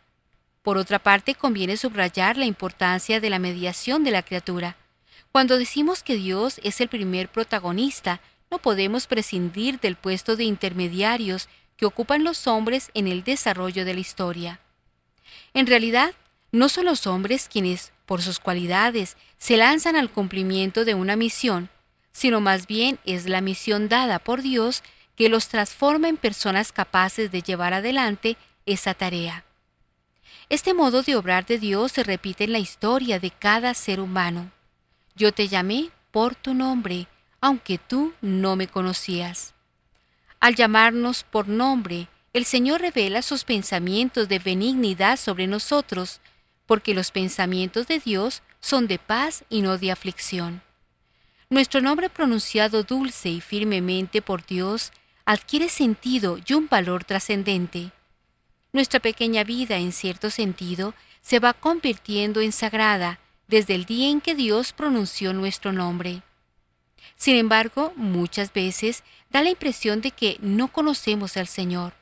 [0.63, 4.77] Por otra parte, conviene subrayar la importancia de la mediación de la criatura.
[5.33, 11.49] Cuando decimos que Dios es el primer protagonista, no podemos prescindir del puesto de intermediarios
[11.77, 14.61] que ocupan los hombres en el desarrollo de la historia.
[15.55, 16.15] En realidad,
[16.53, 21.71] no son los hombres quienes, por sus cualidades, se lanzan al cumplimiento de una misión,
[22.13, 24.83] sino más bien es la misión dada por Dios
[25.23, 29.45] que los transforma en personas capaces de llevar adelante esa tarea.
[30.49, 34.51] Este modo de obrar de Dios se repite en la historia de cada ser humano.
[35.15, 37.07] Yo te llamé por tu nombre,
[37.41, 39.55] aunque tú no me conocías.
[40.41, 46.21] Al llamarnos por nombre, el Señor revela sus pensamientos de benignidad sobre nosotros,
[46.67, 50.63] porque los pensamientos de Dios son de paz y no de aflicción.
[51.49, 54.91] Nuestro nombre pronunciado dulce y firmemente por Dios
[55.25, 57.93] adquiere sentido y un valor trascendente.
[58.73, 64.21] Nuestra pequeña vida, en cierto sentido, se va convirtiendo en sagrada desde el día en
[64.21, 66.23] que Dios pronunció nuestro nombre.
[67.17, 71.93] Sin embargo, muchas veces da la impresión de que no conocemos al Señor.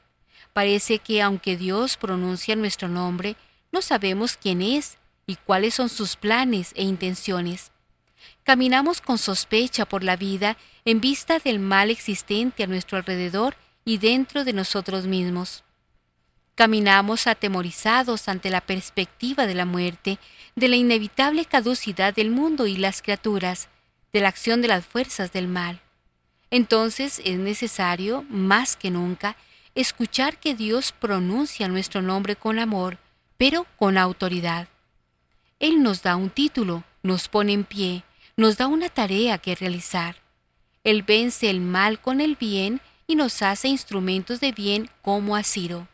[0.53, 3.37] Parece que aunque Dios pronuncia nuestro nombre,
[3.73, 7.70] no sabemos quién es y cuáles son sus planes e intenciones.
[8.51, 13.99] Caminamos con sospecha por la vida en vista del mal existente a nuestro alrededor y
[13.99, 15.63] dentro de nosotros mismos.
[16.57, 20.19] Caminamos atemorizados ante la perspectiva de la muerte,
[20.57, 23.69] de la inevitable caducidad del mundo y las criaturas,
[24.13, 25.81] de la acción de las fuerzas del mal.
[26.51, 29.37] Entonces es necesario, más que nunca,
[29.77, 32.99] escuchar que Dios pronuncia nuestro nombre con amor,
[33.37, 34.67] pero con autoridad.
[35.61, 38.03] Él nos da un título, nos pone en pie,
[38.41, 40.17] nos da una tarea que realizar.
[40.83, 45.43] Él vence el mal con el bien y nos hace instrumentos de bien como a
[45.43, 45.89] Ciro.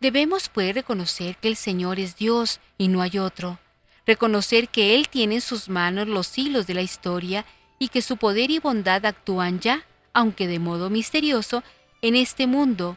[0.00, 3.60] Debemos pues reconocer que el Señor es Dios y no hay otro,
[4.04, 7.46] reconocer que Él tiene en sus manos los hilos de la historia
[7.78, 11.62] y que su poder y bondad actúan ya, aunque de modo misterioso,
[12.02, 12.96] en este mundo,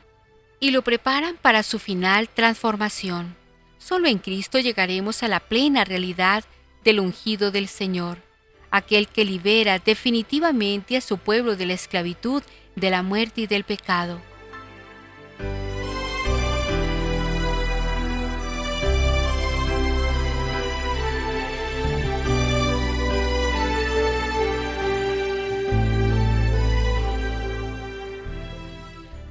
[0.59, 3.35] y lo preparan para su final transformación.
[3.77, 6.43] Solo en Cristo llegaremos a la plena realidad
[6.83, 8.26] del ungido del Señor,
[8.71, 12.43] aquel que libera definitivamente a su pueblo de la esclavitud,
[12.75, 14.21] de la muerte y del pecado.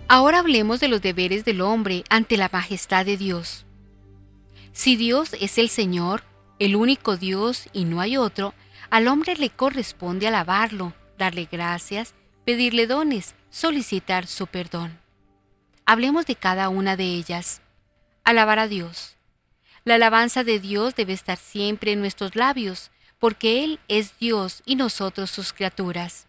[0.09, 3.67] Ahora hablemos de los deberes del hombre ante la majestad de Dios.
[4.73, 6.23] Si Dios es el Señor,
[6.61, 8.55] el único Dios y no hay otro,
[8.91, 12.15] al hombre le corresponde alabarlo, darle gracias,
[12.45, 14.99] pedirle dones, solicitar su perdón.
[15.85, 17.63] Hablemos de cada una de ellas.
[18.25, 19.17] Alabar a Dios.
[19.85, 24.75] La alabanza de Dios debe estar siempre en nuestros labios, porque Él es Dios y
[24.75, 26.27] nosotros sus criaturas.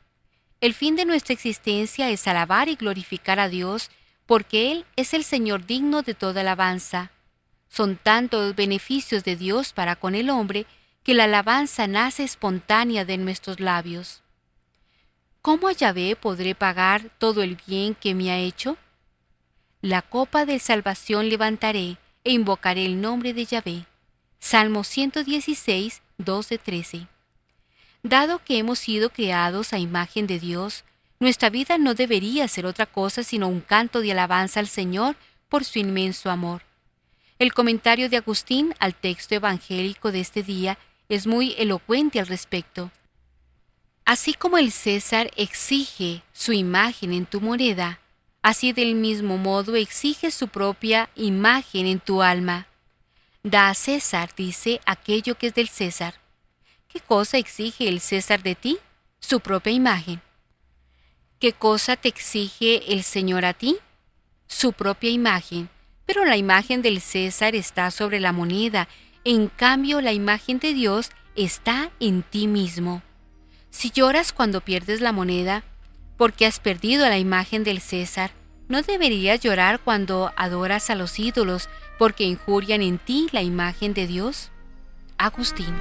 [0.61, 3.89] El fin de nuestra existencia es alabar y glorificar a Dios
[4.25, 7.11] porque Él es el Señor digno de toda alabanza.
[7.69, 10.65] Son tantos beneficios de Dios para con el hombre
[11.07, 14.23] que la alabanza nace espontánea de nuestros labios.
[15.41, 18.75] ¿Cómo a Yahvé podré pagar todo el bien que me ha hecho?
[19.81, 21.95] La copa de salvación levantaré
[22.25, 23.85] e invocaré el nombre de Yahvé.
[24.39, 27.07] Salmo 116, 12-13.
[28.03, 30.83] Dado que hemos sido creados a imagen de Dios,
[31.21, 35.15] nuestra vida no debería ser otra cosa sino un canto de alabanza al Señor
[35.47, 36.63] por su inmenso amor.
[37.39, 40.77] El comentario de Agustín al texto evangélico de este día
[41.09, 42.91] es muy elocuente al respecto.
[44.05, 47.99] Así como el César exige su imagen en tu moneda,
[48.41, 52.67] así del mismo modo exige su propia imagen en tu alma.
[53.43, 56.15] Da a César, dice, aquello que es del César.
[56.87, 58.77] ¿Qué cosa exige el César de ti?
[59.19, 60.21] Su propia imagen.
[61.39, 63.77] ¿Qué cosa te exige el Señor a ti?
[64.47, 65.69] Su propia imagen.
[66.05, 68.87] Pero la imagen del César está sobre la moneda,
[69.27, 73.01] en cambio la imagen de Dios está en ti mismo.
[73.71, 75.65] Si lloras cuando pierdes la moneda,
[76.15, 78.31] porque has perdido la imagen del César,
[78.69, 81.67] no deberías llorar cuando adoras a los ídolos,
[81.99, 84.49] porque injurian en ti la imagen de Dios.
[85.17, 85.75] Agustín.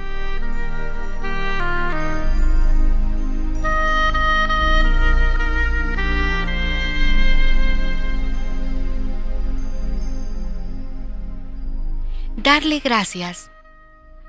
[12.37, 13.49] Darle gracias.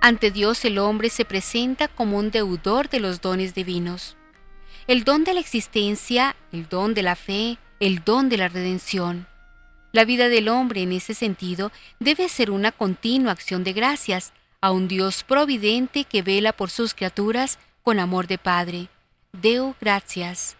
[0.00, 4.16] Ante Dios el hombre se presenta como un deudor de los dones divinos.
[4.86, 9.26] El don de la existencia, el don de la fe, el don de la redención.
[9.92, 14.32] La vida del hombre en ese sentido debe ser una continua acción de gracias
[14.62, 18.88] a un Dios providente que vela por sus criaturas con amor de Padre.
[19.32, 20.56] Deo gracias.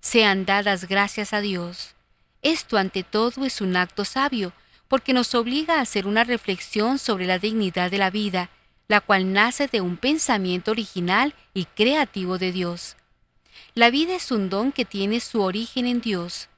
[0.00, 1.94] Sean dadas gracias a Dios.
[2.40, 4.54] Esto ante todo es un acto sabio,
[4.88, 8.50] porque nos obliga a hacer una reflexión sobre la dignidad de la vida,
[8.88, 12.96] la cual nace de un pensamiento original y creativo de Dios.
[13.74, 16.48] La vida es un don que tiene su origen en Dios.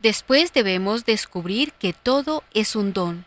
[0.00, 3.26] Después debemos descubrir que todo es un don.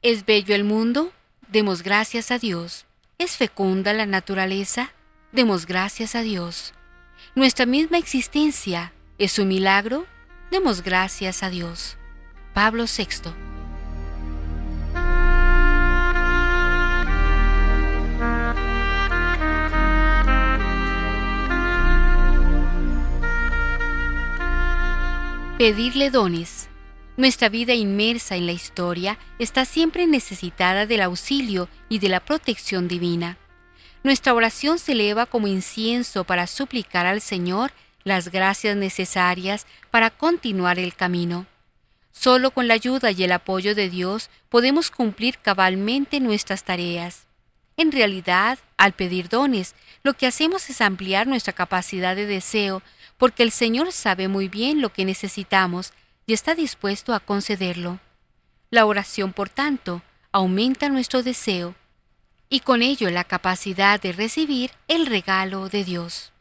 [0.00, 1.12] ¿Es bello el mundo?
[1.48, 2.86] Demos gracias a Dios.
[3.18, 4.92] ¿Es fecunda la naturaleza?
[5.32, 6.72] Demos gracias a Dios.
[7.34, 10.06] Nuestra misma existencia es un milagro?
[10.50, 11.99] Demos gracias a Dios.
[12.62, 13.32] Pablo VI.
[25.56, 26.68] Pedirle dones.
[27.16, 32.88] Nuestra vida inmersa en la historia está siempre necesitada del auxilio y de la protección
[32.88, 33.38] divina.
[34.02, 37.72] Nuestra oración se eleva como incienso para suplicar al Señor
[38.04, 41.46] las gracias necesarias para continuar el camino.
[42.12, 47.26] Solo con la ayuda y el apoyo de Dios podemos cumplir cabalmente nuestras tareas.
[47.76, 52.82] En realidad, al pedir dones, lo que hacemos es ampliar nuestra capacidad de deseo,
[53.16, 55.92] porque el Señor sabe muy bien lo que necesitamos
[56.26, 58.00] y está dispuesto a concederlo.
[58.70, 60.02] La oración, por tanto,
[60.32, 61.74] aumenta nuestro deseo
[62.48, 66.32] y con ello la capacidad de recibir el regalo de Dios.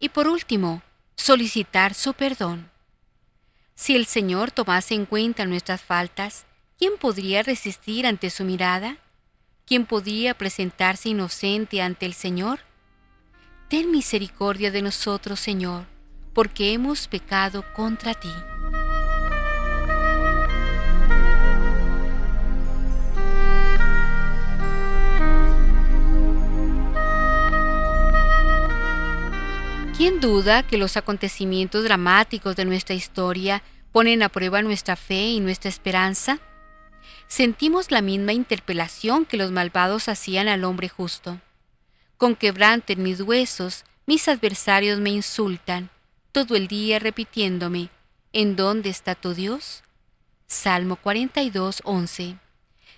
[0.00, 0.82] Y por último,
[1.16, 2.70] solicitar su perdón.
[3.78, 6.46] Si el Señor tomase en cuenta nuestras faltas,
[6.78, 8.98] ¿quién podría resistir ante su mirada?
[9.66, 12.58] ¿Quién podría presentarse inocente ante el Señor?
[13.68, 15.86] Ten misericordia de nosotros, Señor,
[16.34, 18.32] porque hemos pecado contra ti.
[29.98, 35.40] ¿Quién duda que los acontecimientos dramáticos de nuestra historia ponen a prueba nuestra fe y
[35.40, 36.38] nuestra esperanza?
[37.26, 41.40] Sentimos la misma interpelación que los malvados hacían al hombre justo.
[42.16, 45.90] Con quebranto en mis huesos, mis adversarios me insultan,
[46.30, 47.88] todo el día repitiéndome,
[48.32, 49.82] ¿en dónde está tu Dios?
[50.46, 52.36] Salmo 42, 11.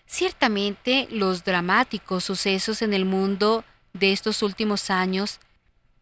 [0.04, 5.40] Ciertamente los dramáticos sucesos en el mundo de estos últimos años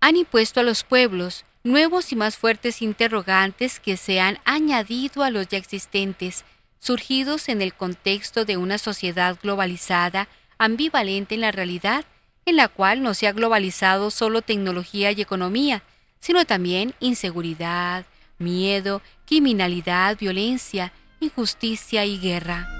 [0.00, 5.30] han impuesto a los pueblos nuevos y más fuertes interrogantes que se han añadido a
[5.30, 6.44] los ya existentes,
[6.78, 10.28] surgidos en el contexto de una sociedad globalizada,
[10.58, 12.04] ambivalente en la realidad,
[12.46, 15.82] en la cual no se ha globalizado solo tecnología y economía,
[16.20, 18.06] sino también inseguridad,
[18.38, 22.77] miedo, criminalidad, violencia, injusticia y guerra.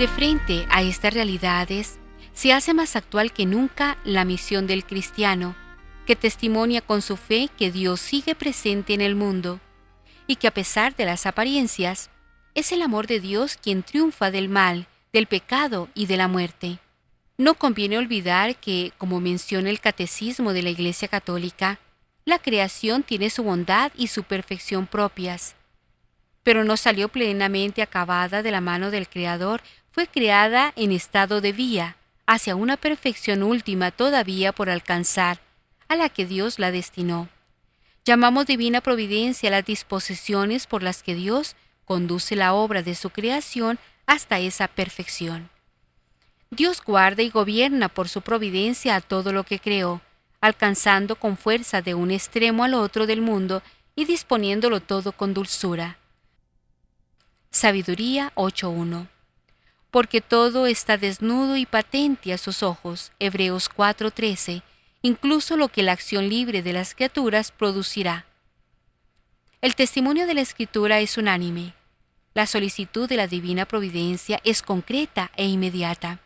[0.00, 1.98] De frente a estas realidades,
[2.32, 5.54] se hace más actual que nunca la misión del cristiano,
[6.06, 9.60] que testimonia con su fe que Dios sigue presente en el mundo
[10.26, 12.08] y que a pesar de las apariencias,
[12.54, 16.78] es el amor de Dios quien triunfa del mal, del pecado y de la muerte.
[17.36, 21.78] No conviene olvidar que, como menciona el Catecismo de la Iglesia Católica,
[22.24, 25.56] la creación tiene su bondad y su perfección propias,
[26.42, 31.52] pero no salió plenamente acabada de la mano del Creador, fue creada en estado de
[31.52, 35.40] vía, hacia una perfección última todavía por alcanzar,
[35.88, 37.28] a la que Dios la destinó.
[38.04, 43.78] Llamamos divina providencia las disposiciones por las que Dios conduce la obra de su creación
[44.06, 45.50] hasta esa perfección.
[46.50, 50.00] Dios guarda y gobierna por su providencia a todo lo que creó,
[50.40, 53.62] alcanzando con fuerza de un extremo al otro del mundo
[53.96, 55.98] y disponiéndolo todo con dulzura.
[57.50, 59.08] Sabiduría 8.1
[59.90, 63.12] Porque todo está desnudo y patente a sus ojos.
[63.18, 64.62] Hebreos 4.13
[65.02, 68.26] Incluso lo que la acción libre de las criaturas producirá.
[69.62, 71.74] El testimonio de la Escritura es unánime.
[72.34, 76.20] La solicitud de la divina providencia es concreta e inmediata.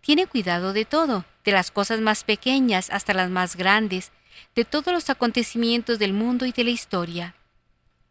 [0.00, 4.12] Tiene cuidado de todo, de las cosas más pequeñas hasta las más grandes,
[4.54, 7.34] de todos los acontecimientos del mundo y de la historia.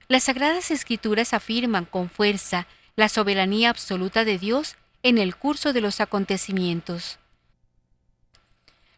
[0.07, 5.81] Las sagradas escrituras afirman con fuerza la soberanía absoluta de Dios en el curso de
[5.81, 7.19] los acontecimientos.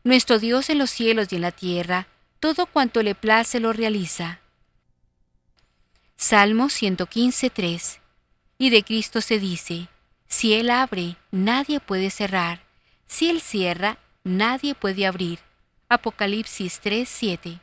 [0.03, 2.07] Nuestro Dios en los cielos y en la tierra,
[2.39, 4.39] todo cuanto le place lo realiza.
[6.15, 7.99] Salmo 115.3
[8.57, 9.87] Y de Cristo se dice,
[10.27, 12.63] si Él abre, nadie puede cerrar,
[13.05, 15.39] si Él cierra, nadie puede abrir.
[15.89, 17.59] Apocalipsis 3.7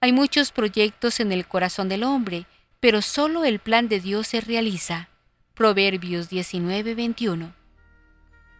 [0.00, 2.46] hay muchos proyectos en el corazón del hombre,
[2.80, 5.08] pero solo el plan de Dios se realiza.
[5.58, 7.52] Proverbios 19:21.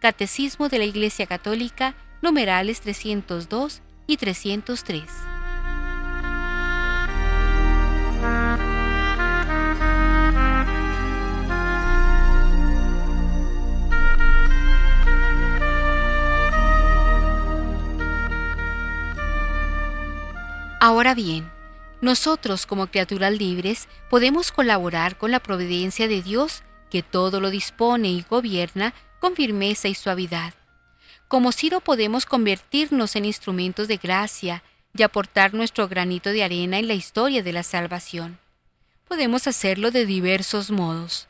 [0.01, 5.05] Catecismo de la Iglesia Católica, numerales 302 y 303.
[20.81, 21.49] Ahora bien,
[22.01, 28.09] nosotros como criaturas libres podemos colaborar con la providencia de Dios que todo lo dispone
[28.09, 30.53] y gobierna con firmeza y suavidad.
[31.27, 34.63] Como Ciro podemos convertirnos en instrumentos de gracia
[34.95, 38.39] y aportar nuestro granito de arena en la historia de la salvación.
[39.07, 41.27] Podemos hacerlo de diversos modos.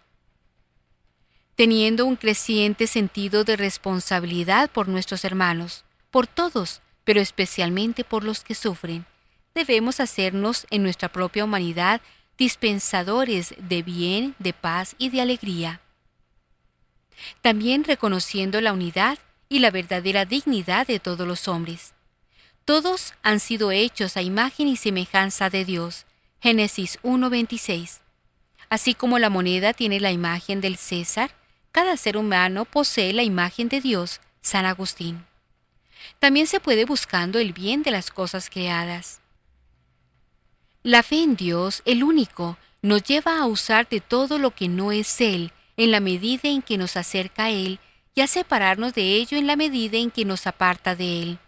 [1.56, 8.44] Teniendo un creciente sentido de responsabilidad por nuestros hermanos, por todos, pero especialmente por los
[8.44, 9.06] que sufren,
[9.54, 12.02] debemos hacernos en nuestra propia humanidad
[12.40, 15.82] dispensadores de bien, de paz y de alegría.
[17.42, 19.20] También reconociendo la unidad
[19.50, 21.94] y la verdadera dignidad de todos los hombres.
[22.64, 26.06] Todos han sido hechos a imagen y semejanza de Dios.
[26.40, 28.00] Génesis 1.26.
[28.70, 31.32] Así como la moneda tiene la imagen del César,
[31.72, 34.22] cada ser humano posee la imagen de Dios.
[34.42, 35.26] San Agustín.
[36.20, 39.19] También se puede buscando el bien de las cosas creadas.
[40.84, 44.94] La fe en Dios, el único, nos lleva a usar de todo lo que no
[44.94, 47.80] es Él en la medida en que nos acerca a Él
[48.16, 51.40] y a separarnos de ello en la medida en que nos aparta de Él.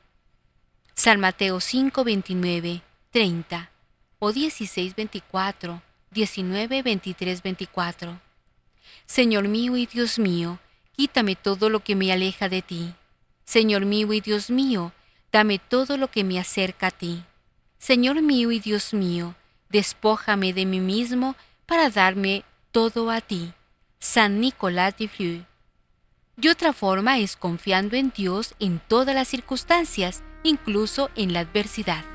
[0.96, 3.72] San Mateo 5, 29, 30
[4.20, 8.20] o 16, 24, 19, 23, 24.
[9.06, 10.60] Señor mío y Dios mío,
[10.96, 12.94] quítame todo lo que me aleja de ti.
[13.46, 14.92] Señor mío y Dios mío,
[15.32, 17.24] dame todo lo que me acerca a ti.
[17.82, 19.34] Señor mío y Dios mío,
[19.70, 23.54] despójame de mí mismo para darme todo a ti.
[23.98, 25.46] San Nicolás de Fleury.
[26.40, 32.06] Y otra forma es confiando en Dios en todas las circunstancias, incluso en la adversidad.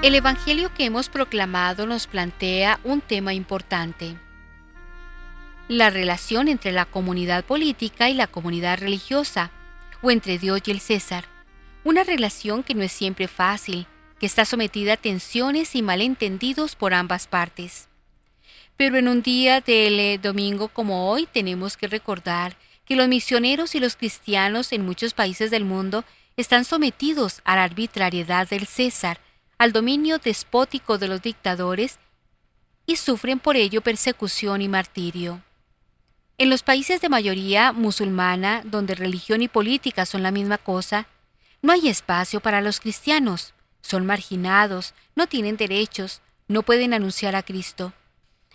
[0.00, 4.16] El Evangelio que hemos proclamado nos plantea un tema importante.
[5.66, 9.50] La relación entre la comunidad política y la comunidad religiosa,
[10.00, 11.24] o entre Dios y el César.
[11.82, 13.88] Una relación que no es siempre fácil,
[14.20, 17.88] que está sometida a tensiones y malentendidos por ambas partes.
[18.76, 23.74] Pero en un día del eh, domingo como hoy tenemos que recordar que los misioneros
[23.74, 26.04] y los cristianos en muchos países del mundo
[26.36, 29.18] están sometidos a la arbitrariedad del César,
[29.58, 31.98] al dominio despótico de los dictadores
[32.86, 35.42] y sufren por ello persecución y martirio.
[36.38, 41.08] En los países de mayoría musulmana, donde religión y política son la misma cosa,
[41.60, 43.54] no hay espacio para los cristianos.
[43.82, 47.92] Son marginados, no tienen derechos, no pueden anunciar a Cristo.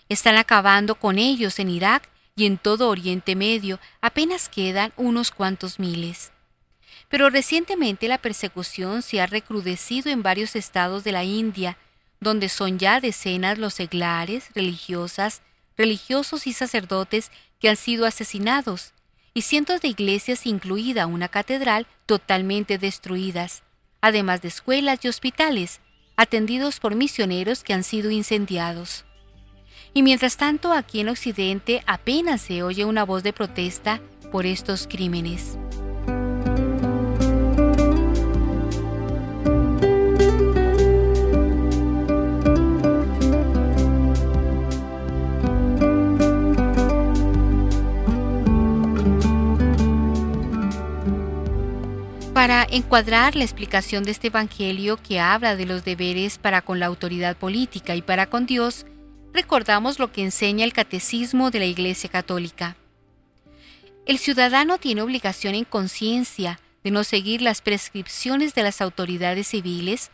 [0.07, 5.79] Están acabando con ellos en Irak y en todo Oriente Medio, apenas quedan unos cuantos
[5.79, 6.31] miles.
[7.13, 11.77] Pero recientemente la persecución se ha recrudecido en varios estados de la India,
[12.19, 15.43] donde son ya decenas los seglares, religiosas,
[15.77, 18.93] religiosos y sacerdotes que han sido asesinados,
[19.35, 23.61] y cientos de iglesias, incluida una catedral, totalmente destruidas,
[24.01, 25.81] además de escuelas y hospitales,
[26.17, 29.05] atendidos por misioneros que han sido incendiados.
[29.93, 34.01] Y mientras tanto, aquí en Occidente apenas se oye una voz de protesta
[34.31, 35.59] por estos crímenes.
[52.33, 56.87] Para encuadrar la explicación de este Evangelio que habla de los deberes para con la
[56.87, 58.87] autoridad política y para con Dios,
[59.33, 62.75] recordamos lo que enseña el Catecismo de la Iglesia Católica.
[64.07, 70.09] El ciudadano tiene obligación en conciencia de no seguir las prescripciones de las autoridades civiles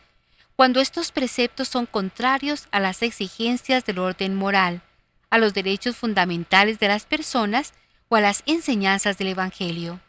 [0.56, 4.82] cuando estos preceptos son contrarios a las exigencias del orden moral,
[5.30, 7.72] a los derechos fundamentales de las personas
[8.10, 10.00] o a las enseñanzas del Evangelio.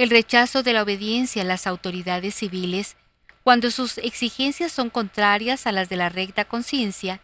[0.00, 2.96] El rechazo de la obediencia a las autoridades civiles,
[3.44, 7.20] cuando sus exigencias son contrarias a las de la recta conciencia,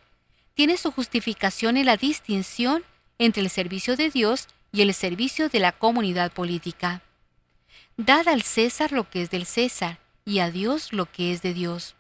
[0.53, 2.85] tiene su justificación en la distinción
[3.16, 7.01] entre el servicio de Dios y el servicio de la comunidad política.
[7.97, 11.55] Dad al César lo que es del César y a Dios lo que es de
[11.55, 11.95] Dios.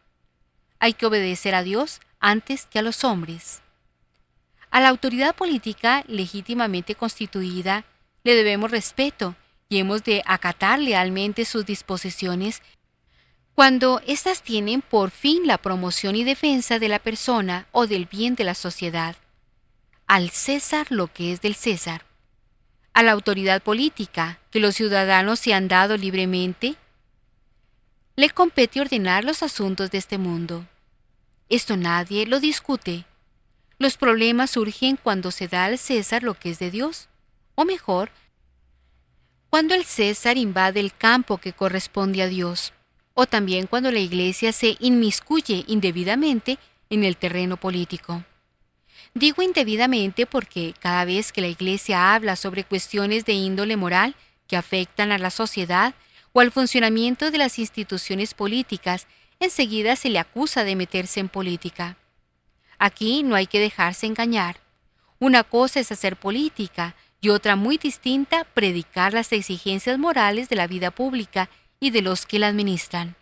[0.78, 3.62] Hay que obedecer a Dios antes que a los hombres.
[4.70, 7.86] A la autoridad política legítimamente constituida
[8.24, 9.36] le debemos respeto
[9.68, 12.62] y hemos de acatar lealmente sus disposiciones
[13.54, 18.34] cuando éstas tienen por fin la promoción y defensa de la persona o del bien
[18.34, 19.16] de la sociedad.
[20.06, 22.04] Al César lo que es del César.
[22.92, 26.76] A la autoridad política, que los ciudadanos se han dado libremente,
[28.14, 30.66] le compete ordenar los asuntos de este mundo.
[31.48, 33.04] Esto nadie lo discute.
[33.78, 37.08] Los problemas surgen cuando se da al César lo que es de Dios,
[37.54, 38.10] o mejor,
[39.56, 42.74] cuando el César invade el campo que corresponde a Dios,
[43.14, 46.58] o también cuando la Iglesia se inmiscuye indebidamente
[46.90, 48.22] en el terreno político.
[49.14, 54.14] Digo indebidamente porque cada vez que la Iglesia habla sobre cuestiones de índole moral
[54.46, 55.94] que afectan a la sociedad
[56.34, 59.06] o al funcionamiento de las instituciones políticas,
[59.40, 61.96] enseguida se le acusa de meterse en política.
[62.78, 64.58] Aquí no hay que dejarse engañar.
[65.18, 70.66] Una cosa es hacer política y otra muy distinta, predicar las exigencias morales de la
[70.66, 71.48] vida pública
[71.80, 73.16] y de los que la administran.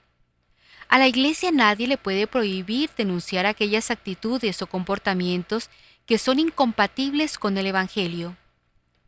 [0.88, 5.70] A la Iglesia nadie le puede prohibir denunciar aquellas actitudes o comportamientos
[6.06, 8.36] que son incompatibles con el Evangelio.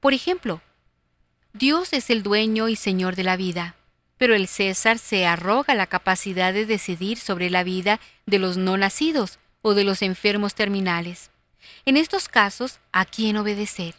[0.01, 0.62] Por ejemplo,
[1.53, 3.76] Dios es el dueño y Señor de la vida,
[4.18, 8.76] pero el César se arroga la capacidad de decidir sobre la vida de los no
[8.76, 11.30] nacidos o de los enfermos terminales.
[11.84, 13.95] En estos casos, ¿a quién obedecer?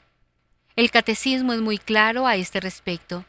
[0.77, 3.25] El catecismo es muy claro a este respecto.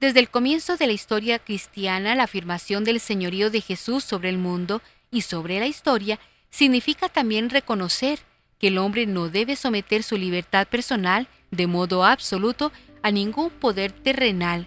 [0.00, 4.38] Desde el comienzo de la historia cristiana, la afirmación del señorío de Jesús sobre el
[4.38, 4.80] mundo
[5.10, 6.18] y sobre la historia
[6.48, 8.20] significa también reconocer
[8.58, 12.72] que el hombre no debe someter su libertad personal de modo absoluto
[13.02, 14.66] a ningún poder terrenal,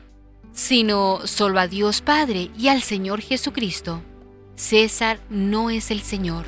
[0.54, 4.04] sino solo a Dios Padre y al Señor Jesucristo.
[4.56, 6.46] César no es el Señor.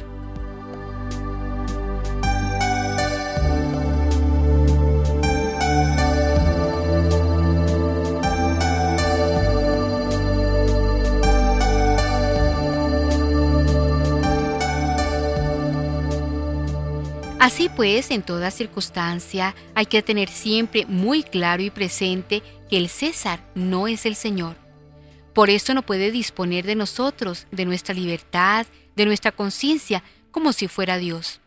[17.42, 22.88] Así pues, en toda circunstancia hay que tener siempre muy claro y presente que el
[22.88, 24.56] César no es el Señor.
[25.34, 30.68] Por eso no puede disponer de nosotros, de nuestra libertad, de nuestra conciencia, como si
[30.68, 31.42] fuera Dios.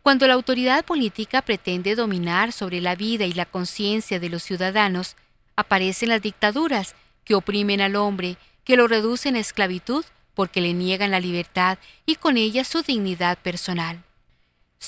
[0.00, 5.16] Cuando la autoridad política pretende dominar sobre la vida y la conciencia de los ciudadanos,
[5.56, 10.04] aparecen las dictaduras que oprimen al hombre, que lo reducen a esclavitud
[10.34, 14.04] porque le niegan la libertad y con ella su dignidad personal.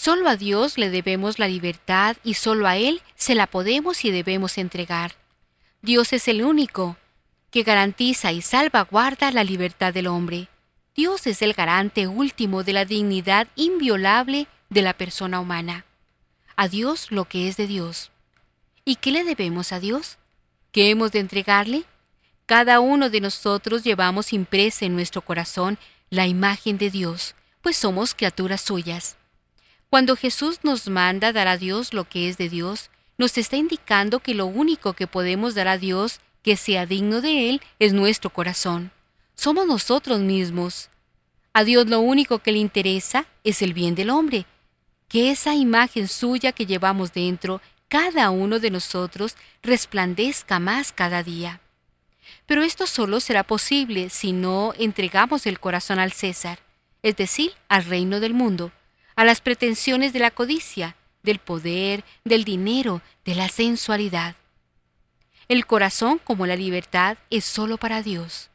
[0.01, 4.13] Solo a Dios le debemos la libertad y solo a Él se la podemos y
[4.13, 5.17] debemos entregar.
[5.83, 6.97] Dios es el único
[7.51, 10.47] que garantiza y salvaguarda la libertad del hombre.
[10.95, 15.85] Dios es el garante último de la dignidad inviolable de la persona humana.
[16.55, 18.13] A Dios lo que es de Dios.
[18.85, 20.19] ¿Y qué le debemos a Dios?
[20.71, 21.83] ¿Qué hemos de entregarle?
[22.47, 25.77] Cada uno de nosotros llevamos impresa en nuestro corazón
[26.09, 29.18] la imagen de Dios, pues somos criaturas suyas.
[29.91, 34.21] Cuando Jesús nos manda dar a Dios lo que es de Dios, nos está indicando
[34.21, 38.31] que lo único que podemos dar a Dios que sea digno de Él es nuestro
[38.31, 38.91] corazón.
[39.35, 40.91] Somos nosotros mismos.
[41.55, 44.45] A Dios lo único que le interesa es el bien del hombre,
[45.09, 51.63] que esa imagen suya que llevamos dentro, cada uno de nosotros, resplandezca más cada día.
[52.45, 56.59] Pero esto solo será posible si no entregamos el corazón al César,
[57.03, 58.71] es decir, al reino del mundo,
[59.19, 60.95] a las pretensiones de la codicia,
[61.25, 64.37] del poder, del dinero, de la sensualidad.
[65.49, 68.49] El corazón, como la libertad, es solo para Dios.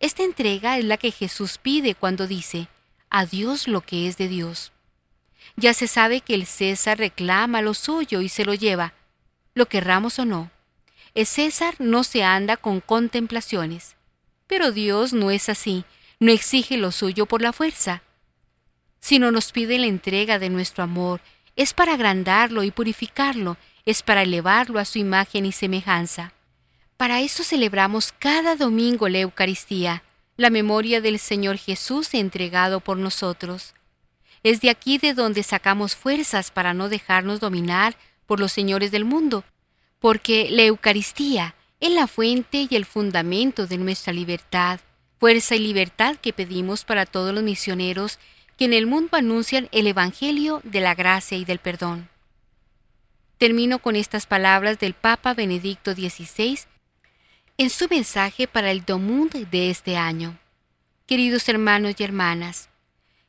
[0.00, 2.66] Esta entrega es la que Jesús pide cuando dice,
[3.08, 4.72] a Dios lo que es de Dios.
[5.54, 8.94] Ya se sabe que el César reclama lo suyo y se lo lleva,
[9.54, 10.50] lo querramos o no.
[11.14, 13.94] El César no se anda con contemplaciones.
[14.48, 15.84] Pero Dios no es así,
[16.18, 18.02] no exige lo suyo por la fuerza,
[19.00, 21.20] sino nos pide la entrega de nuestro amor,
[21.56, 26.32] es para agrandarlo y purificarlo, es para elevarlo a su imagen y semejanza.
[26.96, 30.02] Para eso celebramos cada domingo la Eucaristía,
[30.36, 33.74] la memoria del Señor Jesús entregado por nosotros.
[34.42, 37.96] Es de aquí de donde sacamos fuerzas para no dejarnos dominar
[38.26, 39.44] por los señores del mundo,
[39.98, 44.80] porque la Eucaristía es la fuente y el fundamento de nuestra libertad,
[45.18, 48.18] fuerza y libertad que pedimos para todos los misioneros
[48.60, 52.10] que en el mundo anuncian el Evangelio de la gracia y del perdón.
[53.38, 56.58] Termino con estas palabras del Papa Benedicto XVI
[57.56, 60.36] en su mensaje para el Domund de este año.
[61.06, 62.68] Queridos hermanos y hermanas,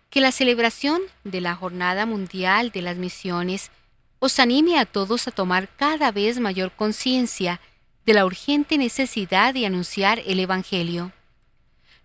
[0.09, 3.71] que la celebración de la Jornada Mundial de las Misiones
[4.19, 7.61] os anime a todos a tomar cada vez mayor conciencia
[8.05, 11.13] de la urgente necesidad de anunciar el Evangelio.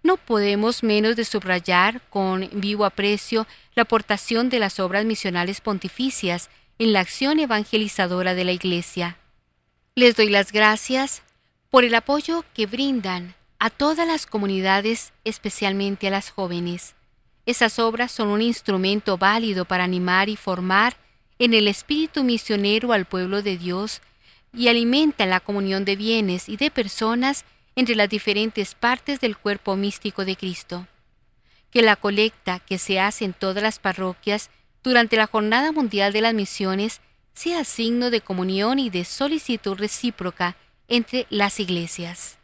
[0.06, 3.44] No podemos menos de subrayar con vivo aprecio
[3.74, 6.48] la aportación de las obras misionales pontificias
[6.78, 9.18] en la acción evangelizadora de la Iglesia.
[9.96, 11.22] Les doy las gracias
[11.70, 16.94] por el apoyo que brindan a todas las comunidades, especialmente a las jóvenes.
[17.44, 20.96] Esas obras son un instrumento válido para animar y formar
[21.40, 24.02] en el espíritu misionero al pueblo de Dios
[24.52, 27.44] y alimentan la comunión de bienes y de personas
[27.76, 30.88] entre las diferentes partes del cuerpo místico de Cristo.
[31.70, 34.50] Que la colecta que se hace en todas las parroquias
[34.82, 37.00] durante la Jornada Mundial de las Misiones
[37.34, 40.56] sea signo de comunión y de solicitud recíproca
[40.88, 42.38] entre las iglesias.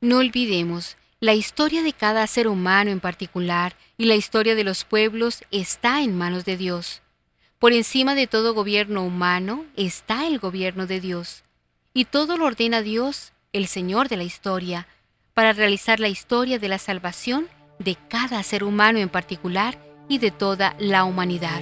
[0.00, 4.84] No olvidemos, la historia de cada ser humano en particular y la historia de los
[4.84, 7.02] pueblos está en manos de Dios.
[7.58, 11.44] Por encima de todo gobierno humano está el gobierno de Dios,
[11.94, 14.86] y todo lo ordena Dios, el Señor de la historia,
[15.34, 17.48] para realizar la historia de la salvación
[17.78, 19.78] de cada ser humano en particular
[20.08, 21.60] y de toda la humanidad.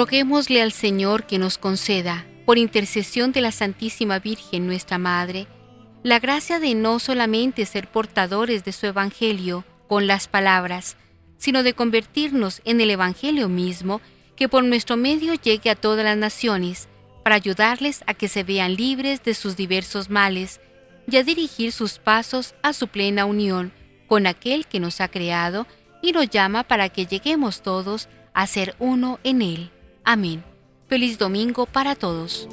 [0.00, 5.46] Roguémosle al Señor que nos conceda, por intercesión de la Santísima Virgen nuestra Madre,
[6.02, 10.96] la gracia de no solamente ser portadores de su Evangelio con las palabras,
[11.36, 14.00] sino de convertirnos en el Evangelio mismo,
[14.36, 16.88] que por nuestro medio llegue a todas las naciones,
[17.22, 20.62] para ayudarles a que se vean libres de sus diversos males
[21.10, 23.70] y a dirigir sus pasos a su plena unión
[24.06, 25.66] con aquel que nos ha creado
[26.00, 29.70] y nos llama para que lleguemos todos a ser uno en Él.
[30.04, 30.42] Amén.
[30.88, 32.48] Feliz domingo para todos.